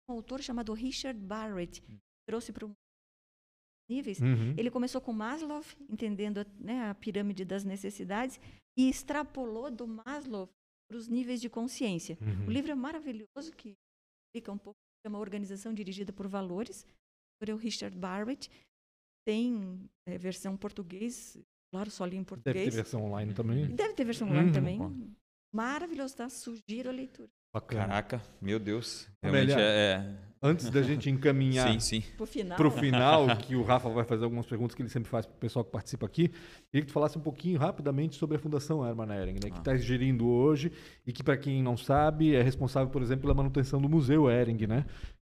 [0.08, 1.82] Um autor chamado Richard Barrett
[2.26, 2.68] trouxe para
[3.88, 4.20] níveis.
[4.20, 4.54] Uhum.
[4.58, 8.40] Ele começou com Maslow, entendendo a, né, a pirâmide das necessidades,
[8.76, 10.48] e extrapolou do Maslow
[10.88, 12.18] para os níveis de consciência.
[12.20, 12.46] Uhum.
[12.46, 13.74] O livro é maravilhoso, que
[14.26, 16.86] explica um pouco, chama Organização Dirigida por Valores,
[17.40, 18.50] por Richard Barrett.
[19.24, 21.38] Tem eh, versão português,
[21.72, 22.74] claro, só li em Deve ter português.
[22.74, 23.66] versão online também.
[23.66, 24.52] Deve ter versão online Uhum.
[24.54, 24.80] também.
[25.52, 26.28] Maravilhoso, tá?
[26.28, 27.28] Sugiro a leitura.
[27.52, 27.82] Bacana.
[27.86, 29.08] Caraca, meu Deus.
[29.22, 30.16] Realmente Amélia, é.
[30.44, 32.00] Antes da gente encaminhar Sim, sim.
[32.16, 32.56] Pro final.
[32.56, 35.36] para o final, que o Rafa vai fazer algumas perguntas que ele sempre faz para
[35.36, 38.84] o pessoal que participa aqui, queria que tu falasse um pouquinho rapidamente sobre a Fundação
[38.84, 39.58] Hermann Ehring, né, que Ah.
[39.58, 40.72] está gerindo hoje
[41.06, 44.66] e que, para quem não sabe, é responsável, por exemplo, pela manutenção do Museu Ehring,
[44.66, 44.86] né?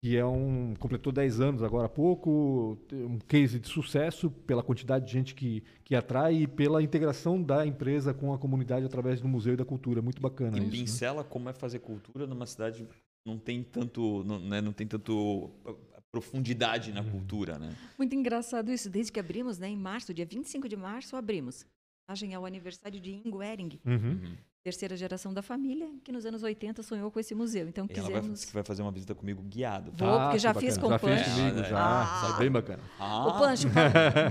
[0.04, 0.76] Que é um.
[0.80, 5.64] completou 10 anos agora há pouco, um case de sucesso pela quantidade de gente que,
[5.84, 9.66] que atrai e pela integração da empresa com a comunidade através do Museu e da
[9.66, 10.00] Cultura.
[10.02, 10.70] Muito bacana E isso.
[10.72, 10.78] né?
[10.78, 12.90] pincela como é fazer cultura numa cidade que
[13.26, 15.74] não tem tanto, não, né, não tem tanto ah,
[16.12, 16.96] profundidade Uhum.
[16.96, 17.76] na cultura, né?
[17.98, 18.90] Muito engraçado isso.
[18.92, 21.66] Desde que abrimos, né, em março, dia 25 de março, abrimos.
[22.08, 24.36] Homenagem ao aniversário de Ingo Ehring, Uhum.
[24.64, 27.68] Terceira geração da família, que nos anos 80 sonhou com esse museu.
[27.70, 28.46] Então E ela vai, quisemos.
[28.52, 29.92] vai fazer uma visita comigo guiado.
[29.94, 30.72] Vou, porque que já bacana.
[30.72, 31.24] fiz com Já o Punch.
[31.24, 32.04] comigo, Ah, já.
[32.04, 32.22] ah.
[32.32, 32.84] Sai bem bacana.
[33.00, 33.68] Ah, O Pancho,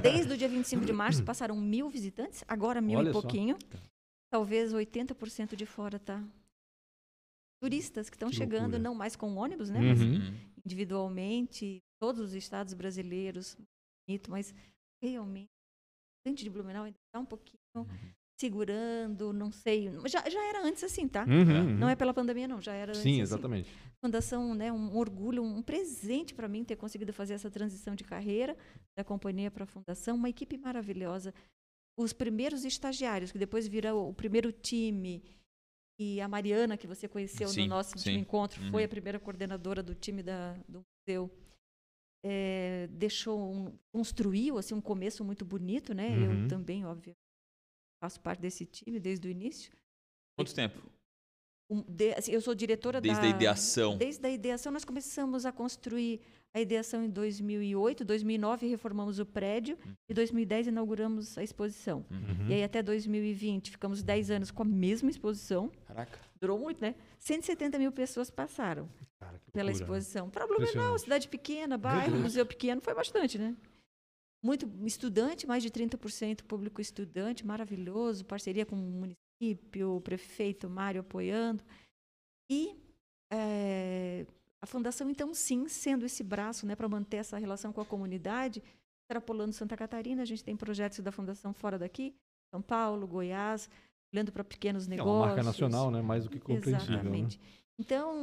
[0.02, 3.20] desde o dia 25 de março passaram mil visitantes, agora mil Olha e só.
[3.20, 3.56] pouquinho.
[4.30, 6.22] Talvez 80% de fora tá.
[7.62, 9.80] Turistas que estão Que chegando, não mais com ônibus, né?
[9.80, 10.16] Mas Uhum.
[10.16, 10.34] Hum.
[10.64, 13.56] individualmente, todos os estados brasileiros,
[14.06, 14.54] bonito, mas
[15.02, 15.48] realmente,
[16.26, 17.86] o de Blumenau ainda está um pouquinho Uhum.
[18.38, 19.90] Segurando, não sei.
[20.06, 21.24] Já, já era antes assim, tá?
[21.24, 21.76] Uhum.
[21.78, 23.20] Não é pela pandemia, não, já era antes Sim, assim.
[23.22, 23.70] exatamente.
[24.04, 28.56] Fundação, né, um orgulho, um presente para mim ter conseguido fazer essa transição de carreira
[28.96, 31.32] da companhia para a fundação, uma equipe maravilhosa.
[31.98, 35.22] Os primeiros estagiários, que depois virou o primeiro time,
[35.98, 38.16] e a Mariana, que você conheceu Sim, no nosso sim.
[38.18, 38.86] encontro, foi Uhum.
[38.86, 41.30] a primeira coordenadora do time da, do museu.
[42.24, 46.08] É, deixou um, construiu assim um começo muito bonito, né?
[46.10, 46.42] Uhum.
[46.42, 47.14] Eu também, óbvio,
[48.00, 49.72] faço parte desse time desde o início.
[50.36, 50.80] Quanto tempo?
[51.68, 53.96] Um, de- assim, eu sou diretora Desde da a ideação.
[53.96, 56.20] Desde a ideação, nós começamos a construir
[56.54, 59.76] a ideação em 2008, 2009 reformamos o prédio
[60.08, 62.04] e 2010 inauguramos a exposição.
[62.10, 62.48] Uhum.
[62.48, 65.70] E aí até 2020 ficamos 10 anos com a mesma exposição.
[65.86, 66.18] Caraca.
[66.40, 66.94] Durou muito, né?
[67.18, 68.88] 170 mil pessoas passaram
[69.18, 69.72] Cara, que pela loucura, né?
[69.98, 70.30] exposição.
[70.30, 71.00] Para Blumenau, Impressionante.
[71.02, 73.54] cidade pequena, bairro, museu pequeno, foi bastante, né?
[74.42, 81.00] Muito estudante, mais de 30% público estudante, maravilhoso, parceria com o município, o prefeito Mário
[81.00, 81.64] apoiando.
[82.50, 82.76] E
[83.32, 84.26] eh,
[84.62, 88.62] a fundação, então, sim, sendo esse braço né, para manter essa relação com a comunidade,
[89.02, 92.14] extrapolando Santa Catarina, a gente tem projetos da fundação fora daqui,
[92.52, 93.68] São Paulo, Goiás,
[94.12, 95.14] olhando para pequenos É negócios.
[95.14, 96.02] uma marca nacional, né?
[96.02, 97.02] Mais do que compreensível.
[97.02, 97.28] Né?
[97.78, 98.14] Então,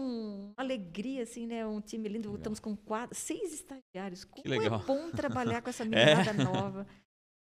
[0.56, 1.66] uma alegria, assim, né?
[1.66, 2.36] Um time lindo.
[2.36, 4.24] Estamos com quatro, seis estagiários.
[4.26, 4.80] Como legal.
[4.82, 6.88] é bom trabalhar com essa meninada nova.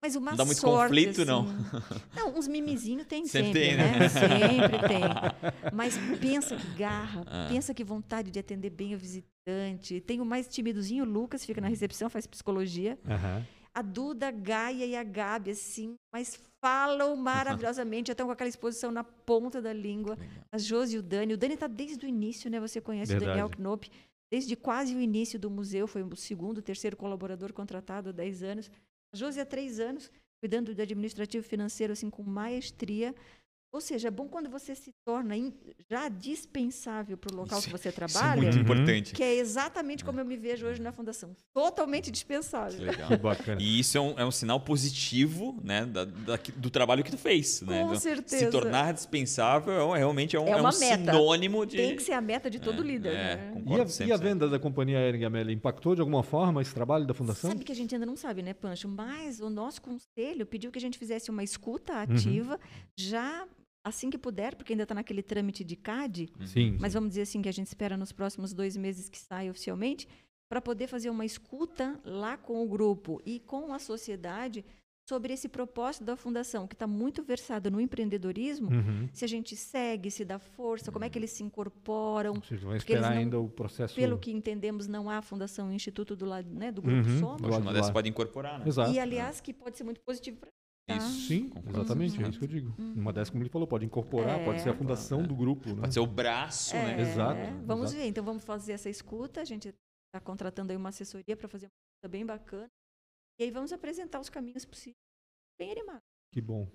[0.03, 1.41] Mas uma Não dá muito sorte, conflito, não?
[1.43, 2.01] assim.
[2.15, 3.99] Não, uns mimizinhos tem Sempre sempre, tem, né?
[3.99, 4.09] né?
[4.09, 5.71] Sempre tem.
[5.71, 7.45] Mas pensa que garra, Ah.
[7.47, 10.01] pensa que vontade de atender bem o visitante.
[10.01, 12.97] Tem o mais timidozinho, o Lucas, fica na recepção, faz psicologia.
[13.07, 13.45] Aham.
[13.75, 18.49] A Duda, a Gaia e a Gabi, assim, mas falam maravilhosamente, já estão com aquela
[18.49, 20.17] exposição na ponta da língua.
[20.51, 21.33] A Josi e o Dani.
[21.33, 22.59] O Dani está desde o início, né?
[22.59, 23.31] Você conhece Verdade.
[23.31, 23.89] o Daniel Knopp.
[24.31, 28.71] Desde quase o início do museu, foi o segundo, terceiro colaborador contratado há 10 anos.
[29.13, 30.09] A Josi há 3 anos,
[30.41, 33.13] cuidando do administrativo e financeiro, assim, com maestria.
[33.73, 35.53] Ou seja, é bom quando você se torna in-
[35.89, 38.61] já dispensável para o local Isso- que você Isso é trabalha, muito Uhum.
[38.61, 39.13] importante.
[39.13, 41.33] que é exatamente como eu me vejo hoje na fundação.
[41.53, 42.81] Totalmente Que dispensável.
[42.83, 43.07] legal.
[43.07, 43.61] Que bacana.
[43.61, 47.17] E isso é um, é um sinal positivo, né, da- da- do trabalho que tu
[47.17, 47.79] fez, né?
[47.81, 48.45] Com Então, certeza.
[48.45, 51.77] Se tornar dispensável é realmente é um, É é um sinônimo de...
[51.77, 53.09] Tem que ser a meta de todo É, líder.
[53.13, 53.51] é, né?
[53.51, 54.21] E concordo a, e a 100%.
[54.21, 57.51] venda da companhia Ehring Amélia impactou de alguma forma esse trabalho da fundação?
[57.51, 58.89] Sabe que a gente ainda não sabe, né, Pancho?
[58.89, 61.99] Mas o nosso conselho pediu que a gente fizesse uma escuta Uhum.
[62.01, 62.59] ativa,
[62.97, 63.47] já
[63.83, 66.77] assim que puder, porque ainda está naquele trâmite de CAD, Sim.
[66.79, 70.07] mas vamos dizer assim que a gente espera nos próximos dois meses que saia oficialmente,
[70.49, 74.65] para poder fazer uma escuta lá com o grupo e com a sociedade
[75.09, 79.09] sobre esse propósito da fundação, que está muito versado no empreendedorismo, Uhum.
[79.11, 82.75] se a gente segue, se dá força, como é que eles se incorporam, Porque eles
[82.77, 83.95] esperar não- ainda o processo.
[83.95, 87.19] Pelo que entendemos, não há fundação e instituto do lado né, do grupo Uhum.
[87.19, 87.41] Somos.
[87.41, 88.65] Do lado pode incorporar, né?
[88.67, 88.91] Exato.
[88.91, 90.49] E, aliás, que pode ser muito positivo para?
[90.97, 91.27] Isso.
[91.27, 92.75] Sim, exatamente, é isso que eu digo.
[92.79, 92.93] Uhum.
[92.93, 94.45] Uma dessas, como ele falou, pode incorporar, É.
[94.45, 95.81] pode ser a fundação do grupo, né?
[95.81, 97.01] Pode ser o braço, É, né?
[97.01, 98.01] Exato, Vamos exato.
[98.01, 99.41] ver, então vamos fazer essa escuta.
[99.41, 102.67] A gente está contratando aí uma assessoria para fazer uma escuta bem bacana.
[103.39, 104.95] E aí vamos apresentar os caminhos possíveis.
[105.59, 106.01] Bem animado.
[106.33, 106.67] Que bom.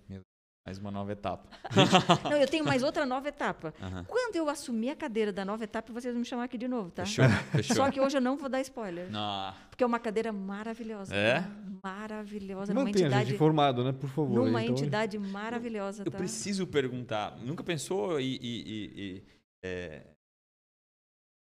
[0.66, 1.48] Mais uma nova etapa.
[2.28, 3.72] Não, eu tenho mais outra nova etapa.
[3.80, 4.04] Aham.
[4.04, 6.90] Quando eu assumir a cadeira da nova etapa, vocês vão me chamar aqui de novo,
[6.90, 7.06] tá?
[7.06, 7.76] Fechou, fechou.
[7.76, 9.08] Só que hoje eu não vou dar spoiler.
[9.08, 9.54] Não.
[9.70, 11.14] Porque é uma cadeira maravilhosa.
[11.14, 11.40] É?
[11.40, 11.48] tá?
[11.84, 12.74] Maravilhosa.
[12.74, 13.92] Numa Mantenha a gente entidade, informado, né?
[13.92, 14.34] Por favor.
[14.44, 16.18] numa então, entidade maravilhosa, Eu tá?
[16.18, 19.22] preciso perguntar, nunca pensou em, em- em- em,
[19.64, 20.02] é,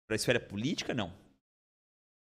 [0.05, 0.93] para a esfera política?
[0.93, 1.13] Não.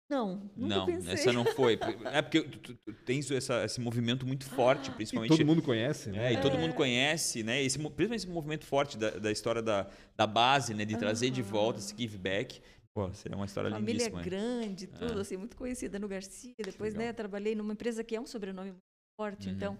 [0.09, 1.13] Não, nunca não, pensei.
[1.13, 1.77] essa não foi.
[2.17, 5.29] É porque tu, tu- tu tens essa- esse movimento muito forte, E principalmente.
[5.35, 6.29] todo mundo conhece, né?
[6.31, 6.59] É, e todo É.
[6.59, 7.61] mundo conhece, né?
[7.61, 10.85] Esse, principalmente esse movimento forte da, da história da, da base, né?
[10.85, 12.61] De trazer de volta esse give back.
[12.95, 14.19] Pô, seria uma história Família lindíssima.
[14.21, 14.25] hein?
[14.25, 15.21] grande, tudo, É.
[15.21, 16.53] assim, muito conhecida no Garcia.
[16.63, 18.81] Depois, né, trabalhei numa empresa que é um sobrenome muito
[19.19, 19.53] forte, Uhum.
[19.55, 19.77] então.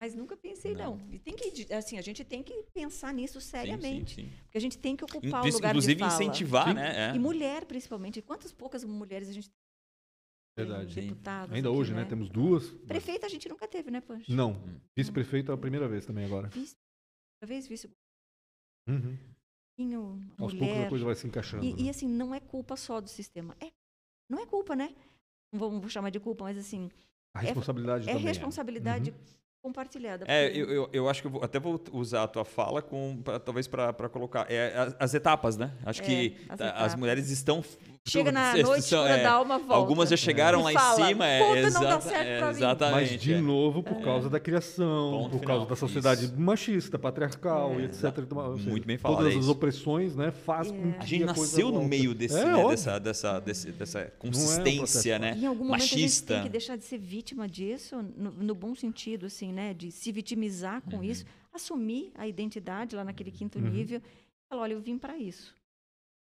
[0.00, 0.96] Mas nunca pensei, não.
[0.96, 1.12] Não.
[1.12, 4.14] E tem que, assim, a gente tem que pensar nisso Sim, seriamente.
[4.16, 4.36] Sim, sim.
[4.44, 6.12] Porque a gente tem que In- ocupar o lugar Inclusive de fala.
[6.14, 6.74] incentivar, Sim.
[6.74, 7.10] né?
[7.10, 7.14] É.
[7.14, 8.20] E mulher, principalmente.
[8.22, 9.56] Quantas poucas mulheres a gente tem?
[10.58, 10.94] Verdade.
[10.94, 11.00] Sim.
[11.08, 12.04] Deputadas Ainda aqui, hoje, né?
[12.06, 12.70] Temos duas.
[12.86, 14.32] Prefeita a gente nunca teve, né, Pancho?
[14.32, 14.52] Não.
[14.52, 14.80] Hum.
[14.96, 16.48] Vice-prefeito é a primeira vez também agora.
[16.48, 16.74] Vice,
[17.40, 17.90] talvez vice
[18.88, 19.16] Uhum.
[20.38, 20.84] Aos poucos mulher.
[20.84, 21.64] depois vai se encaixando.
[21.64, 21.90] E, e, né?
[21.90, 23.54] assim, não é culpa só do sistema.
[23.60, 23.70] É,
[24.30, 24.94] não é culpa, né?
[25.52, 26.90] Não vou, vou chamar de culpa, mas assim,
[27.34, 28.26] A responsabilidade é também.
[28.26, 29.16] responsabilidade Uhum.
[29.66, 30.24] Compartilhada.
[30.28, 33.20] É, eu, eu, eu acho que eu vou- até vou usar a tua fala com,
[33.22, 35.72] pra- talvez para colocar é, as, as etapas, né?
[35.84, 37.62] Acho É, que as tá, as mulheres estão
[38.08, 39.74] Chega na noite, quando é, dá uma volta.
[39.74, 42.46] Algumas já chegaram E lá fala, em cima, é, "Puta, não dá certo é, pra
[42.46, 43.10] mim." exatamente.
[43.10, 43.40] Mas, de é.
[43.40, 46.40] novo, por causa da criação, Ponto por final, causa da sociedade isso.
[46.40, 47.80] machista, patriarcal É.
[47.80, 48.04] e etc.
[48.18, 50.92] Então, seja, Muito bem falado, Todas é as opressões, né, faz com É.
[50.92, 55.18] que A gente nasceu no meio desse, É, né, dessa, dessa, desse- dessa processo consistência,
[55.18, 55.36] né?
[55.36, 56.34] Em algum momento a gente Machista.
[56.34, 59.74] tem que deixar de ser vítima disso, no, no bom sentido, assim, né?
[59.74, 61.02] De se vitimizar com Uhum.
[61.12, 63.68] isso, assumir a identidade lá naquele quinto Uhum.
[63.70, 63.98] nível.
[64.00, 65.56] e Falar, olha, eu vim para isso.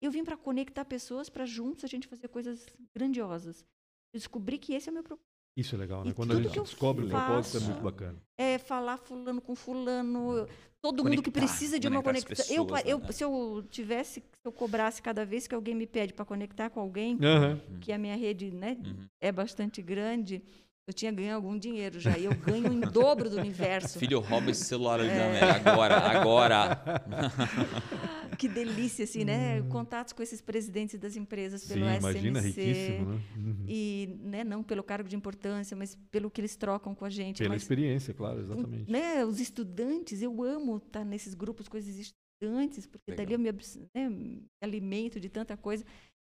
[0.01, 3.65] Eu vim para conectar pessoas, para juntos a gente fazer coisas grandiosas.
[4.13, 5.31] Eu descobri que esse é o meu propósito.
[5.57, 6.11] Isso é legal, né?
[6.11, 8.19] E Quando a gente descobre o propósito, é muito bacana.
[8.39, 10.47] É falar fulano com fulano,
[10.81, 12.57] todo mundo que Conectar, precisa de uma conectar as conexão.
[12.57, 13.13] Eu, pessoas, eu- né?
[13.13, 16.81] se eu tivesse, se eu cobrasse cada vez que alguém me pede para conectar com
[16.81, 17.61] alguém, Aham.
[17.81, 19.07] que a minha rede, né, Uhum.
[19.21, 20.43] é bastante grande,
[20.89, 22.19] eu tinha ganho algum dinheiro já.
[22.19, 23.99] E eu ganho em dobro do universo.
[23.99, 25.51] Filho, rouba esse celular ali É.
[25.65, 26.83] Agora, agora.
[28.39, 29.63] Que delícia, assim, né?
[29.69, 31.99] Contatos com esses presidentes das empresas pelo Sim, SMC.
[31.99, 33.21] imagina, riquíssimo, né?
[33.37, 33.65] Uhum.
[33.69, 37.39] E né, não pelo cargo de importância, mas pelo que eles trocam com a gente.
[37.39, 38.91] Pela mas, experiência, claro, exatamente.
[38.91, 43.27] né, os estudantes, eu amo estar nesses grupos com esses estudantes, porque Legal.
[43.27, 43.61] dali eu me,
[43.95, 45.85] né, me alimento de tanta coisa.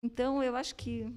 [0.05, 1.13] Então, eu acho que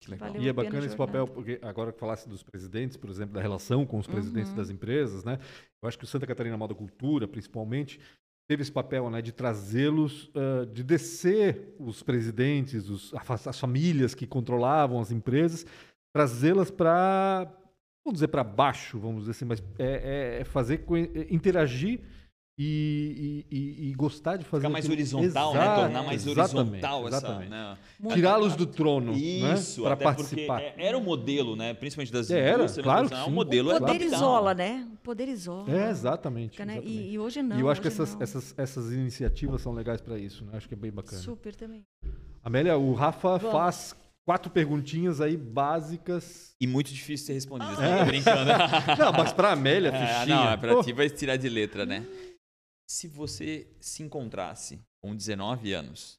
[0.00, 0.28] Que legal.
[0.28, 1.06] Valeu E é bacana esse jornada.
[1.06, 4.56] papel, porque agora que falasse dos presidentes, por exemplo, da relação com os presidentes Uhum.
[4.56, 5.38] das empresas, né?
[5.82, 7.98] Eu acho que o Santa Catarina Moda Cultura, principalmente,
[8.48, 13.12] teve esse papel, né, de trazê-los, ah, de descer os presidentes, os-
[13.46, 15.66] as famílias que controlavam as empresas,
[16.14, 17.44] trazê-las para,
[18.04, 20.84] vamos dizer, para baixo, vamos dizer assim, mas é, é- é fazer
[21.14, 22.00] é interagir
[22.58, 24.94] e, e- e- gostar de fazer Ficar mais aquilo.
[24.98, 25.60] horizontal, né?
[25.60, 27.16] Exato, Tornar mais exatamente, horizontal essa.
[27.18, 27.50] exatamente.
[27.50, 27.78] Né?
[28.00, 30.60] muito Tirá-los do trono, Isso, né, para participar.
[30.62, 31.74] porque é- era o modelo, né?
[31.74, 33.16] Principalmente das É, era, claro né?
[33.16, 33.30] que O sim.
[33.30, 34.88] modelo o é poder isola, né?
[34.92, 35.70] O poder isola.
[35.70, 36.58] É, exatamente.
[36.64, 36.74] né?
[36.76, 36.88] exatamente.
[36.88, 37.56] E, e hoje não.
[37.58, 38.22] E eu acho que essas, não.
[38.22, 40.52] essas, essas iniciativas são legais para isso, né?
[40.56, 41.20] Acho que é bem bacana.
[41.20, 41.84] Super também.
[42.42, 43.52] Amélia, o Rafa Vamos.
[43.52, 43.94] faz
[44.24, 46.54] quatro perguntinhas aí básicas.
[46.60, 47.80] E muito difícil ser respondido.
[47.82, 47.98] É.
[47.98, 48.50] Tô brincando.
[48.98, 50.36] Não, mas para Amélia, É, fichinha.
[50.36, 52.04] não, é pra Pô, ti vai tirar de letra, né?
[52.88, 56.18] Se você se encontrasse com 19 anos,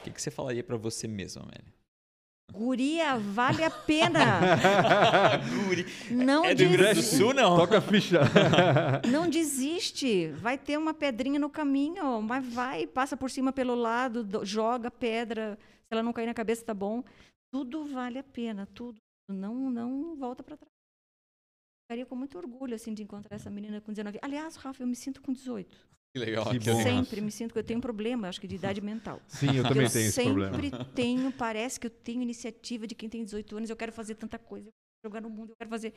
[0.00, 1.74] o que, que você falaria pra você mesmo, Amélia?
[2.52, 4.40] Guria, vale a pena.
[5.66, 5.84] Guri.
[6.10, 7.56] Não, É do Rio Grande do Sul, não?
[7.56, 8.20] Toca a ficha.
[9.10, 10.28] não desiste.
[10.28, 14.90] Vai ter uma pedrinha no caminho, mas vai, passa por cima pelo lado, do- joga
[14.90, 15.58] pedra.
[15.60, 17.02] Se ela não cair na cabeça, tá bom.
[17.52, 18.96] Tudo vale a pena, tudo.
[19.28, 20.70] Não, não volta para trás.
[21.86, 24.18] Ficaria com muito orgulho assim de encontrar essa menina com 19.
[24.20, 25.88] Aliás, Rafa, eu me sinto com 18.
[26.12, 26.50] Que legal.
[26.50, 26.82] Que bom.
[26.82, 29.20] Sempre me sinto que eu tenho um problema, acho que de idade mental.
[29.28, 30.84] Sim, eu também eu tenho esse sempre problema.
[30.86, 34.36] tenho, parece que eu tenho iniciativa de quem tem 18 anos, eu quero fazer tanta
[34.36, 35.94] coisa, eu quero jogar no mundo, eu quero fazer.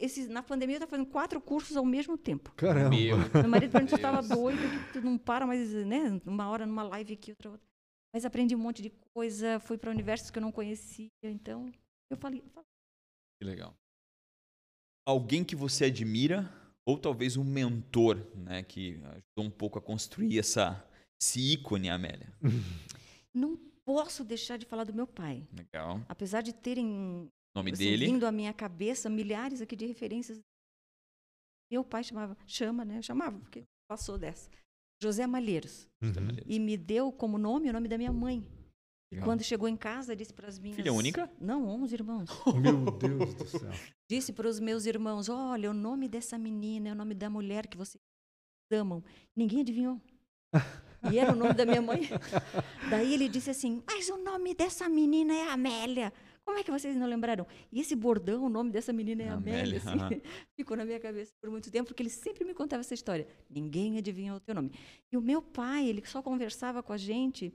[0.00, 2.50] Esses, na pandemia eu estava fazendo quatro cursos ao mesmo tempo.
[2.56, 2.88] Caramba.
[2.96, 3.18] Meu.
[3.18, 6.18] Meu marido perguntou se estava doido, que tu não para mais, né?
[6.24, 7.66] Uma hora numa live aqui, outra outra.
[8.14, 11.70] Mas aprendi um monte de coisa, fui para universos que eu não conhecia, então
[12.10, 12.68] eu falei, eu falei,
[13.38, 13.74] Que legal.
[15.06, 16.52] Alguém que você admira,
[16.84, 18.62] ou talvez um mentor, né?
[18.62, 20.84] Que ajudou um pouco a construir essa,
[21.20, 22.32] esse ícone, Amélia.
[23.32, 25.46] não posso deixar de falar do meu pai.
[25.56, 26.04] Legal.
[26.08, 28.06] Apesar de terem nome assim, dele.
[28.06, 30.40] vindo à minha cabeça milhares aqui de referências
[31.70, 33.00] Meu pai chamava, chama, né?
[33.00, 34.50] Chamava, porque passou dessa.
[35.00, 35.88] José Malheiros.
[36.02, 36.12] Uhum.
[36.46, 38.44] E me deu como nome o nome da minha mãe.
[39.10, 40.76] E quando chegou em casa, disse para as minhas.
[40.76, 41.30] Filha única?
[41.40, 42.30] Não, 11 irmãos.
[42.60, 43.70] Meu Deus do céu.
[44.08, 47.66] Disse para os meus irmãos: Olha, o nome dessa menina é o nome da mulher
[47.68, 48.02] que vocês
[48.72, 49.02] amam.
[49.34, 50.00] Ninguém adivinhou.
[51.10, 52.00] E era o nome da minha mãe.
[52.90, 56.12] Daí ele disse assim: Mas o nome dessa menina é Amélia.
[56.44, 57.44] Como é que vocês não lembraram?
[57.72, 59.60] E esse bordão, o nome dessa menina é Amélia.
[59.62, 60.20] Amélia, assim, aham.
[60.54, 63.26] ficou na minha cabeça por muito tempo, porque ele sempre me contava essa história.
[63.50, 64.70] Ninguém adivinhou o teu nome.
[65.10, 67.52] E o meu pai, ele só conversava com a gente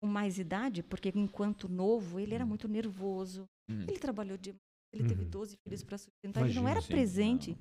[0.00, 3.48] com mais idade, porque enquanto novo, ele era muito nervoso.
[3.70, 3.82] Hum.
[3.88, 4.60] Ele trabalhou demais.
[4.92, 5.30] Ele teve Uhum.
[5.30, 6.44] 12 filhos para sustentar.
[6.44, 6.88] ele não era sim.
[6.88, 7.56] presente,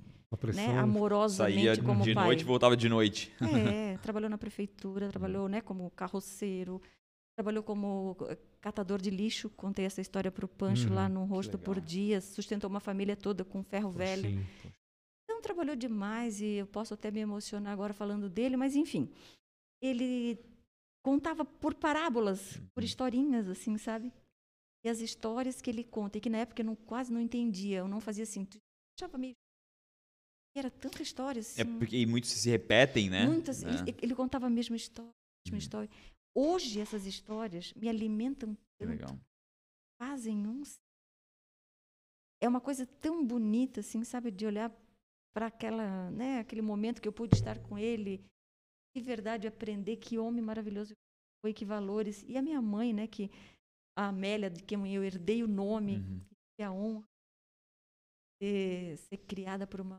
[0.55, 2.25] né, amorosamente Saía como de pai.
[2.25, 3.33] noite voltava de noite.
[3.41, 6.81] É, trabalhou na prefeitura, trabalhou né, como carroceiro,
[7.37, 9.49] trabalhou como eh, catador de lixo.
[9.49, 11.81] Contei essa história para o Pancho Uhum, lá no Rosto por.
[11.81, 12.23] Dias.
[12.23, 14.29] Sustentou uma família toda com ferro velho.
[14.29, 14.45] Sim.
[15.25, 19.09] Então, trabalhou demais e eu posso até me emocionar agora falando dele, mas enfim.
[19.81, 20.39] Ele
[21.03, 24.11] contava por parábolas, por historinhas, assim, sabe?
[24.85, 27.79] E as histórias que ele conta, e que na época eu não, quase não entendia,
[27.79, 28.47] eu não fazia assim.
[28.99, 29.35] Achava meio.
[30.55, 31.61] Era tanta história, assim.
[31.61, 33.25] É porque muitos se repetem, né?
[33.25, 33.63] Muitas.
[33.63, 33.69] É.
[33.69, 35.59] Ele, ele contava a mesma história, a mesma Uhum.
[35.59, 35.89] história.
[36.35, 39.19] Hoje, essas histórias me alimentam tanto, legal.
[40.01, 40.61] fazem um.
[42.41, 44.71] É uma coisa tão bonita, assim, sabe, de olhar
[45.33, 48.23] para aquela, né, aquele momento que eu pude estar com ele,
[48.99, 50.93] de verdade aprender que homem maravilhoso
[51.41, 52.23] foi, que valores.
[52.27, 53.29] E a minha mãe, né, que
[53.97, 56.21] a Amélia, de quem eu herdei o nome, Uhum.
[56.59, 57.07] e a honra
[58.41, 59.97] de ser criada por uma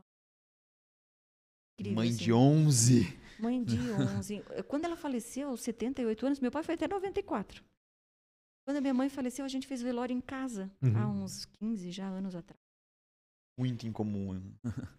[1.79, 2.17] incrível, Mãe assim.
[2.17, 3.01] de 11.
[3.39, 3.75] Mãe de
[4.23, 4.41] 11.
[4.67, 7.63] Quando ela faleceu, aos 78 anos, meu pai foi até 94.
[8.65, 11.23] Quando a minha mãe faleceu, a gente fez velório em casa, há Uhum.
[11.23, 12.59] uns 15 já anos atrás.
[13.59, 14.41] Muito incomum.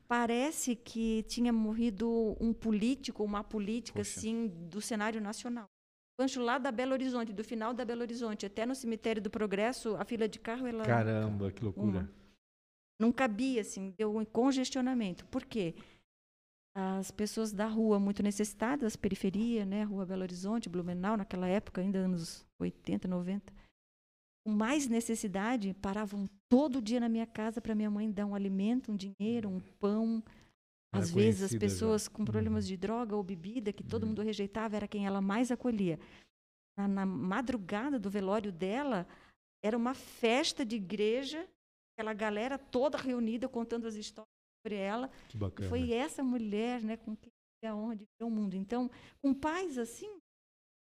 [0.06, 4.18] Parece que tinha morrido um político, uma política, Poxa.
[4.20, 5.64] assim, do cenário nacional.
[6.18, 9.96] Pancho lá da Belo Horizonte, do final da Belo Horizonte, até no cemitério do Progresso,
[9.96, 12.00] a fila de carro, ela Caramba, que loucura.
[12.00, 12.10] uma.
[13.00, 15.24] não cabia, assim, deu um congestionamento.
[15.28, 15.74] Por quê?
[16.76, 21.98] As pessoas da rua muito necessitadas, periferia, né, Rua Belo Horizonte, Blumenau, naquela época, ainda
[22.00, 23.52] anos 80, 90,
[24.44, 28.90] com mais necessidade, paravam todo dia na minha casa para minha mãe dar um alimento,
[28.92, 30.22] um dinheiro, um pão.
[30.92, 31.74] Era Às vezes as conhecida já.
[31.74, 32.68] pessoas com problemas Uhum.
[32.70, 34.08] de droga ou bebida, que todo Uhum.
[34.10, 35.98] mundo rejeitava, era quem ela mais acolhia.
[36.78, 39.06] Na, na madrugada do velório dela,
[39.62, 41.46] era uma festa de igreja,
[41.96, 44.30] aquela galera toda reunida contando as histórias
[44.66, 45.08] sobre ela.
[45.28, 45.68] Que E bacana.
[45.68, 47.30] foi essa mulher, né, com quem
[47.68, 48.54] a honra de ver o mundo.
[48.56, 48.90] Então,
[49.22, 50.10] com pais assim,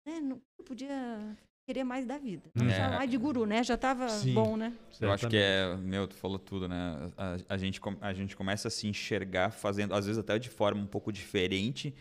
[0.07, 2.49] né, não podia querer mais da vida.
[2.55, 2.67] Não É.
[2.67, 3.63] precisava mais de guru, né?
[3.63, 4.33] Já estava Sim.
[4.33, 4.73] bom, né?
[4.99, 7.11] Eu acho que é, meu, tu falou tudo, né?
[7.17, 10.81] A, a gente, a gente começa a se enxergar fazendo, às vezes até de forma
[10.81, 11.93] um pouco diferente,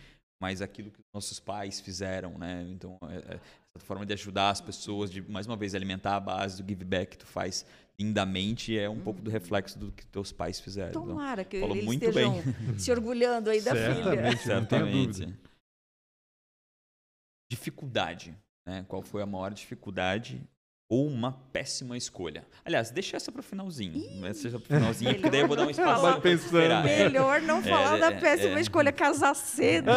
[0.43, 2.67] mas aquilo que nossos pais fizeram, né?
[2.71, 3.41] Então, é- é
[3.77, 6.85] essa forma de ajudar as pessoas, de mais uma vez alimentar a base do give
[6.85, 7.65] back que tu faz
[8.01, 10.89] lindamente, é um pouco do reflexo do que teus pais fizeram.
[10.91, 12.79] Então, Tomara que falou eles muito estejam bem.
[12.79, 14.37] se orgulhando aí da filha.
[14.39, 15.39] Certamente, tenho certamente.
[17.51, 18.35] Dificuldade,
[18.67, 18.85] né?
[18.89, 20.41] Qual foi a maior dificuldade
[20.89, 22.45] ou uma péssima escolha?
[22.65, 24.27] Aliás, deixa essa para o finalzinho.
[24.27, 26.89] Essa para o finalzinho, porque daí eu vou dar um Melhor espaço tu pensando.
[26.89, 27.05] É.
[27.05, 28.61] Melhor não falar é, da é, péssima é.
[28.61, 29.91] escolha, casar cedo.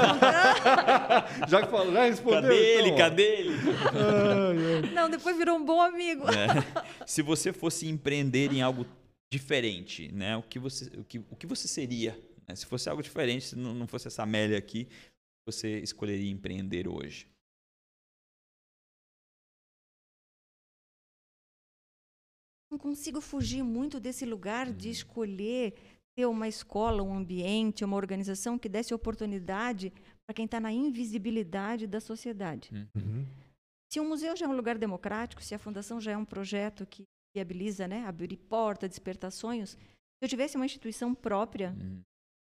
[1.47, 2.41] Já que falou, já respondeu.
[2.41, 2.89] Cadê ele?
[2.89, 2.97] então, ó.
[2.97, 4.91] Cadê ele?
[4.93, 6.25] Não, depois virou um bom amigo.
[6.29, 7.05] É.
[7.05, 8.85] Se você fosse empreender em algo
[9.31, 10.37] diferente, né?
[10.37, 12.17] O que você, o que, o que você seria?
[12.47, 12.55] né?
[12.55, 14.87] Se fosse algo diferente, se não, não fosse essa Amélia aqui,
[15.45, 17.27] você escolheria empreender hoje?
[22.73, 25.75] Não consigo fugir muito desse lugar de escolher
[26.17, 29.93] ter uma escola, um ambiente, uma organização que desse oportunidade
[30.25, 32.71] para quem está na invisibilidade da sociedade.
[32.95, 33.27] Uhum.
[33.91, 36.83] Se o museu já é um lugar democrático, se a fundação já é um projeto
[36.87, 37.03] que
[37.35, 39.77] viabiliza, né, abrir porta, despertar sonhos, se
[40.23, 42.01] eu tivesse uma instituição própria, Hum,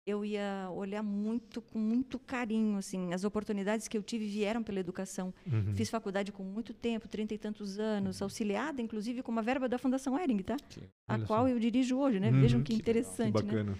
[0.05, 4.79] eu ia olhar muito com muito carinho, assim, as oportunidades que eu tive vieram pela
[4.79, 5.33] educação.
[5.49, 5.73] Uhum.
[5.73, 9.77] Fiz faculdade com muito tempo, trinta e tantos anos, auxiliada, inclusive, com uma verba da
[9.77, 10.57] Fundação Ering, tá?
[10.69, 11.47] que- A qual só.
[11.49, 12.29] eu dirijo hoje, né?
[12.31, 12.41] Uhum.
[12.41, 12.83] Vejam que Que legal.
[12.85, 13.51] Que interessante, né?
[13.51, 13.79] bacana.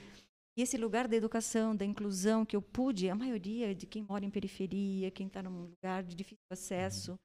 [0.56, 4.24] E esse lugar da educação, da inclusão que eu pude, a maioria de quem mora
[4.24, 7.20] em periferia, quem está num lugar de difícil acesso,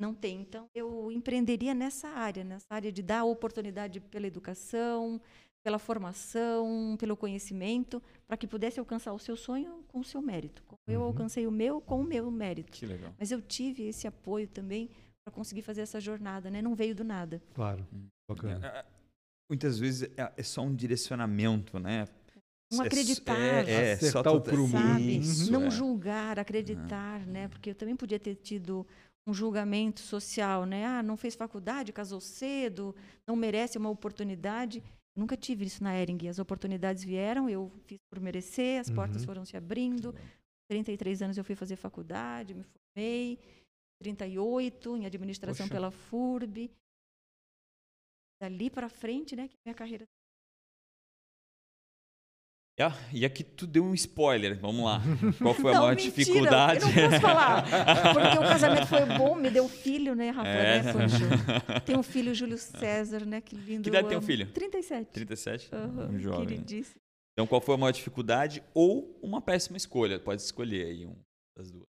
[0.00, 0.40] não tem.
[0.40, 5.20] Então, eu empreenderia nessa área, nessa área de dar oportunidade pela educação,
[5.62, 10.62] pela formação, pelo conhecimento, para que pudesse alcançar o seu sonho com o seu mérito.
[10.66, 11.06] Como eu Uhum.
[11.06, 12.72] alcancei o meu com o meu mérito.
[12.72, 13.14] Que legal.
[13.18, 14.90] Mas eu tive esse apoio também
[15.24, 16.60] para conseguir fazer essa jornada, né?
[16.60, 17.40] Não veio do nada.
[17.54, 17.86] Claro.
[17.92, 18.06] Hum.
[18.28, 18.66] Bacana.
[18.66, 18.84] É, é,
[19.50, 22.08] Muitas vezes é, é só um direcionamento, né?
[22.72, 23.38] não É- acreditar.
[23.38, 24.72] É, é, só Acertar o prumo.
[24.72, 25.18] sabe?
[25.18, 25.70] Isso, não é.
[25.70, 27.46] julgar, acreditar, né?
[27.48, 28.86] Porque eu também podia ter tido
[29.26, 30.86] um julgamento social, né?
[30.86, 32.96] Ah, não fez faculdade, casou cedo,
[33.26, 34.82] não merece uma oportunidade.
[35.16, 36.26] Nunca tive isso na Ering.
[36.28, 39.26] As oportunidades vieram, eu fiz por merecer, as portas Uhum.
[39.26, 40.14] foram se abrindo.
[40.70, 43.38] 33 anos eu fui fazer faculdade, me formei.
[44.00, 45.74] 38 em administração Poxa.
[45.74, 46.70] pela FURB.
[48.40, 50.04] Dali para frente, né, que minha carreira
[52.82, 54.58] Ah, e aqui tu deu um spoiler.
[54.58, 55.00] Vamos lá.
[55.40, 56.80] Qual foi a não, maior mentira, dificuldade?
[56.84, 57.62] Eu não posso falar.
[58.14, 60.48] Porque o casamento foi bom, me deu filho, né, Rafa?
[60.48, 60.82] É.
[60.82, 61.80] Né, Pancho?
[61.84, 63.40] Tem um filho, Júlio César, né?
[63.40, 63.82] Que lindo.
[63.82, 64.26] Que idade tem amo.
[64.26, 64.46] filho?
[64.52, 65.10] 37.
[65.12, 65.68] 37?
[65.72, 66.40] Aham, Um jovem.
[66.40, 66.46] né?
[66.46, 66.96] queridíssimo.
[67.34, 70.18] Então, qual foi a maior dificuldade ou uma péssima escolha?
[70.18, 71.16] Pode escolher aí um
[71.56, 71.91] das duas.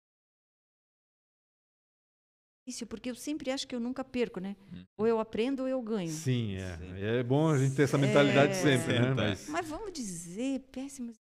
[2.66, 4.54] Isso, porque eu sempre acho que eu nunca perco, né?
[4.72, 4.84] Hum.
[4.98, 6.10] Ou eu aprendo ou eu ganho.
[6.10, 6.76] Sim, é.
[6.76, 6.92] Sim.
[7.02, 8.54] É bom a gente ter essa mentalidade É.
[8.54, 9.08] sempre, né?
[9.08, 9.28] Sempre, é.
[9.30, 11.16] Mas Mas vamos dizer, péssimos.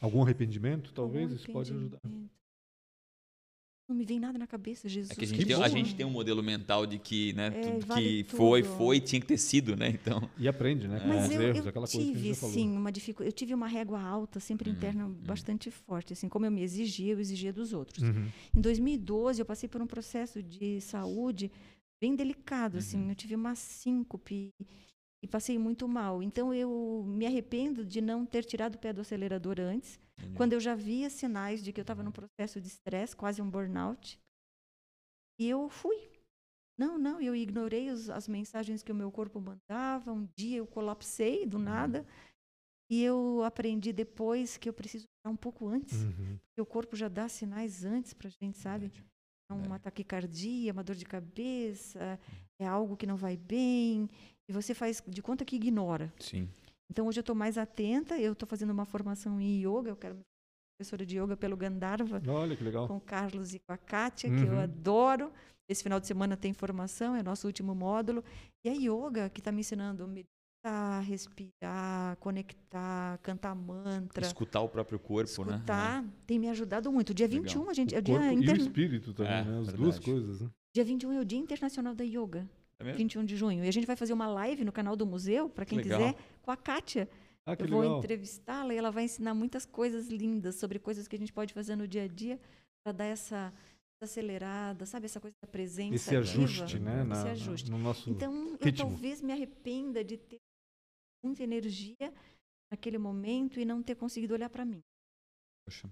[0.00, 1.98] algum arrependimento, talvez, algum isso pode ajudar.
[3.92, 5.10] Não me vem nada na cabeça, Jesus.
[5.10, 7.48] É que a Que gente, tem, a gente tem um modelo mental de que, né,
[7.54, 8.76] É, tudo vale que foi, tudo.
[8.76, 9.88] foi, tinha que ter sido, né?
[9.90, 10.98] Então, E aprende, né?
[11.00, 12.54] Com Mas os eu, erros, eu aquela coisa que a gente tive, já falou.
[12.54, 13.28] sim, uma dificuldade.
[13.28, 15.14] Eu tive uma régua alta, sempre Hum, interna, hum.
[15.26, 16.14] bastante forte.
[16.14, 18.02] Assim, como eu me exigia, eu exigia dos outros.
[18.02, 18.28] Uhum.
[18.56, 21.50] Em 2012, eu passei por um processo de saúde
[22.02, 23.02] bem delicado, assim.
[23.02, 23.08] Uhum.
[23.10, 24.50] Eu tive uma síncope
[25.22, 26.22] e passei muito mal.
[26.22, 30.00] Então, eu me arrependo de não ter tirado o pé do acelerador antes,
[30.36, 33.48] quando eu já via sinais de que eu estava num processo de estresse, quase um
[33.50, 34.18] burnout.
[35.38, 36.10] E eu fui.
[36.78, 40.12] Não, não, eu ignorei os- as mensagens que o meu corpo mandava.
[40.12, 42.06] Um dia eu colapsei do nada.
[42.90, 46.02] E eu aprendi depois que eu preciso parar um pouco antes.
[46.02, 46.38] Uhum.
[46.46, 48.92] Porque o corpo já dá sinais antes pra gente, sabe?
[49.50, 52.18] É uma taquicardia, uma dor de cabeça,
[52.58, 54.08] é algo que não vai bem.
[54.48, 56.12] E você faz de conta que ignora.
[56.18, 56.48] Sim.
[56.92, 60.14] Então hoje eu estou mais atenta, eu estou fazendo uma formação em yoga, eu quero
[60.16, 60.20] me
[60.78, 62.86] professora de yoga pelo Gandharva, Olha que legal.
[62.86, 64.60] com o Carlos e com a Kátia, que eu Uhum.
[64.60, 65.32] adoro.
[65.70, 68.22] Esse final de semana tem formação, é nosso último módulo.
[68.62, 74.68] E a yoga, que está me ensinando a meditar, respirar, conectar, cantar mantra, Escutar o
[74.68, 75.54] próprio corpo, né?
[75.54, 77.14] escutar, tem me ajudado muito.
[77.14, 77.42] Dia Legal.
[77.42, 79.50] 21, a gente, é O o dia, corpo e o espírito também, É, né?
[79.60, 79.76] As verdade.
[79.78, 80.50] duas coisas, né?
[80.74, 82.46] dia 21 é o Dia Internacional da Yoga,
[82.82, 82.98] É mesmo?
[82.98, 83.64] 21 de junho.
[83.64, 85.98] E a gente vai fazer uma live no canal do museu, para quem Legal.
[86.00, 87.08] quiser, com a Kátia.
[87.46, 91.18] Ah, Eu vou entrevistá-la e ela vai ensinar muitas coisas lindas sobre coisas que a
[91.18, 92.38] gente pode fazer no dia a dia
[92.84, 93.52] para dar essa,
[94.02, 95.06] acelerada, sabe?
[95.06, 96.44] Essa coisa da presença Esse ativa.
[96.44, 96.98] ajuste, né?
[97.00, 97.70] Esse na- na- ajuste.
[97.70, 98.10] no nosso...
[98.10, 98.88] Então, eu ritmo.
[98.90, 100.38] talvez me arrependa de ter
[101.24, 102.12] muita energia
[102.70, 104.80] naquele momento e não ter conseguido olhar para mim.
[105.66, 105.88] Poxa.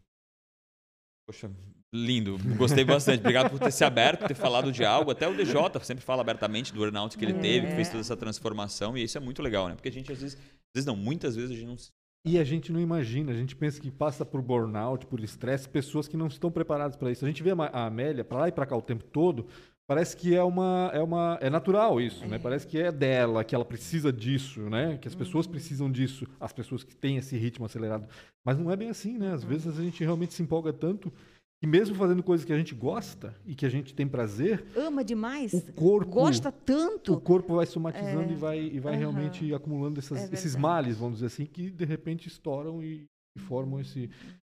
[1.31, 1.49] Poxa,
[1.95, 2.37] lindo.
[2.57, 3.21] Gostei bastante.
[3.21, 5.13] Obrigado por ter se aberto, ter falado de algo.
[5.13, 7.41] Até o DJ sempre fala abertamente do burnout que ele É.
[7.41, 8.97] teve, que fez toda essa transformação.
[8.99, 9.77] E isso é muito legal, né?
[9.77, 11.91] Porque a gente, às vezes, às vezes não, muitas vezes a gente não se
[12.27, 16.07] E a gente não imagina, a gente pensa que passa por burnout, por estresse, pessoas
[16.07, 17.25] que não estão preparadas para isso.
[17.25, 19.47] A gente vê a Amélia para lá e para cá o tempo todo,
[19.91, 22.39] parece que é uma é uma é natural isso, né?
[22.39, 24.97] Parece que é dela, que ela precisa disso, né?
[24.99, 28.07] Que as pessoas precisam disso, as pessoas que têm esse ritmo acelerado.
[28.47, 29.33] Mas não é bem assim, né?
[29.33, 31.13] Às vezes a gente realmente se empolga tanto
[31.61, 35.03] que mesmo fazendo coisas que a gente gosta e que a gente tem prazer, Ama
[35.03, 37.13] demais, o corpo gosta tanto.
[37.15, 38.33] o corpo vai somatizando É.
[38.33, 39.01] e vai, e vai Aham.
[39.01, 43.41] realmente acumulando essas- É esses males, vamos dizer assim, que de repente estouram e, e
[43.41, 44.09] formam esse,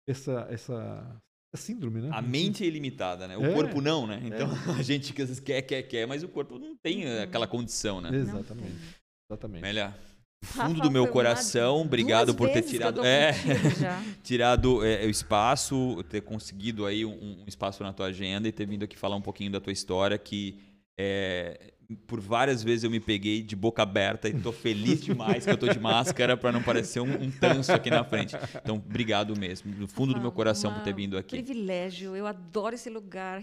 [0.08, 1.16] essa, essa,
[1.56, 2.10] essa síndrome, né?
[2.12, 3.36] A mente é ilimitada, né?
[3.36, 3.52] O É.
[3.52, 4.20] corpo não, né?
[4.24, 4.48] Então
[4.78, 7.46] a gente que às vezes quer, quer, quer, mas o corpo não tem eh, aquela
[7.46, 8.10] condição, né?
[8.16, 8.76] Exatamente.
[9.30, 9.58] Exatamente.
[9.58, 13.32] Amélia, do Rafa, fundo do meu coração, obrigado duas por ter tirado, é,
[14.22, 18.66] tirado é, o espaço, ter conseguido aí um, um espaço na tua agenda e ter
[18.66, 20.58] vindo aqui falar um pouquinho da tua história que
[20.98, 21.72] é,
[22.06, 25.58] por várias vezes eu me peguei de boca aberta e tô feliz demais que eu
[25.58, 28.34] tô de máscara para não parecer um, um tanso aqui na frente.
[28.62, 31.36] Então, obrigado mesmo, do fundo do meu coração por ter Uma- vindo aqui.
[31.42, 33.40] Privilégio, eu adoro esse lugar.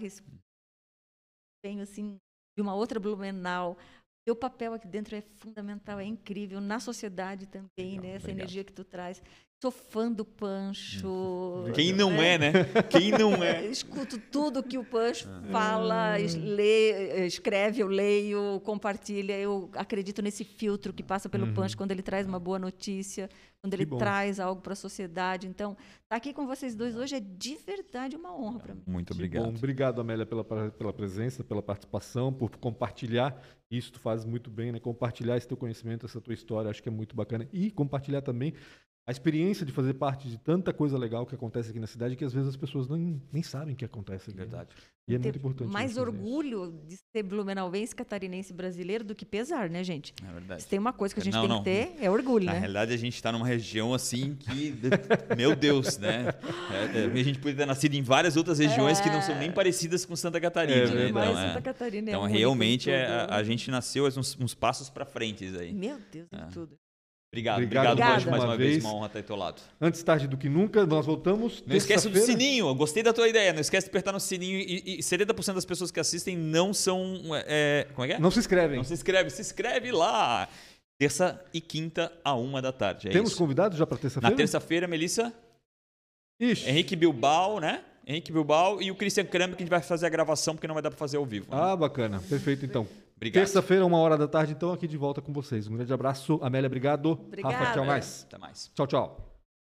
[1.64, 2.16] Tenho assim
[2.56, 3.78] de uma outra Blumenau.
[4.26, 8.08] Teu papel aqui dentro é fundamental, é incrível na sociedade também, Legal, né?
[8.10, 8.38] Essa obrigado.
[8.40, 9.22] energia que tu traz.
[9.64, 11.64] Sou fã do Pancho.
[11.74, 12.52] Quem não é, né?
[12.90, 13.64] Quem não é?
[13.72, 15.42] Escuto tudo que o Pancho Ah.
[15.50, 19.38] fala, es- lê, escreve, eu leio, compartilha.
[19.38, 21.54] Eu acredito nesse filtro que passa pelo Uhum.
[21.54, 23.30] Pancho quando ele traz uma boa notícia,
[23.62, 23.96] quando Que ele bom.
[23.96, 25.46] traz algo para a sociedade.
[25.46, 28.82] Então, estar aqui com vocês dois hoje é de verdade uma honra para mim.
[28.86, 29.44] Muito obrigado.
[29.44, 33.34] Bom, obrigado, Amélia, pela, pela presença, pela participação, por compartilhar.
[33.70, 34.78] Isso tu faz muito bem, né?
[34.78, 37.48] Compartilhar esse teu conhecimento, essa tua história, acho que é muito bacana.
[37.50, 38.52] E compartilhar também
[39.06, 42.24] a experiência de fazer parte de tanta coisa legal que acontece aqui na cidade que
[42.24, 44.38] às vezes as pessoas nem, nem sabem que acontece aqui.
[44.38, 44.44] né?
[44.46, 44.70] Verdade.
[45.06, 45.70] E é muito importante.
[45.70, 46.26] Mais nós fazer isso.
[46.26, 50.14] orgulho de ser blumenauense, catarinense brasileiro do que pesar, né, gente?
[50.26, 50.62] É verdade.
[50.62, 51.58] Se tem uma coisa que a gente Não, tem não.
[51.58, 52.58] que ter, é orgulho, Na né?
[52.60, 54.74] realidade, a gente está numa região assim que.
[55.36, 56.28] Meu Deus, né?
[56.94, 59.52] É, é, a gente podia ter nascido em várias outras regiões que não são nem
[59.52, 60.78] parecidas com Santa Catarina.
[60.90, 61.08] É né?
[61.10, 61.48] Então, é.
[61.48, 63.32] Santa Catarina é Então, realmente, é, tudo.
[63.34, 65.74] a, a gente nasceu uns, uns passos para frente aí.
[65.74, 66.46] Meu Deus, É.
[66.46, 66.78] tudo.
[67.34, 68.14] Obrigado, Obrigado, obrigado.
[68.14, 68.70] Banjo, mais uma uma vez.
[68.72, 68.84] vez.
[68.84, 69.62] Uma honra estar ao teu lado.
[69.80, 71.62] Antes tarde do que nunca, nós voltamos.
[71.66, 72.40] Não esquece do terça-feira.
[72.40, 73.52] sininho, eu gostei da tua ideia.
[73.52, 74.58] Não esquece de apertar no sininho.
[74.58, 77.20] E, e 70% das pessoas que assistem não são.
[77.46, 78.18] é, como é que é?
[78.18, 78.76] Não se inscrevem.
[78.76, 80.48] Não se inscreve, se inscreve lá.
[80.98, 83.08] Terça e quinta, a uma da tarde.
[83.08, 83.38] É Temos isso.
[83.38, 84.36] convidados já para Na terça-feira?
[84.36, 85.32] terça-feira, Melissa,
[86.40, 86.68] Ixi.
[86.68, 87.82] Henrique Bilbao, né?
[88.06, 90.74] Henrique Bilbao e o Christian Kramp, que a gente vai fazer a gravação, porque não
[90.74, 91.46] vai dar para fazer ao vivo.
[91.50, 91.56] né?
[91.60, 92.22] Ah, bacana.
[92.28, 92.86] Perfeito, então.
[93.16, 93.42] Obrigado.
[93.42, 95.68] Terça-feira, uma hora da tarde, então, aqui de volta com vocês.
[95.68, 96.38] Um grande abraço.
[96.42, 97.12] Amélia, obrigado.
[97.12, 97.54] Obrigada.
[97.56, 98.24] Rafa, tchau mais.
[98.28, 98.70] Até mais.
[98.74, 99.23] Tchau, tchau.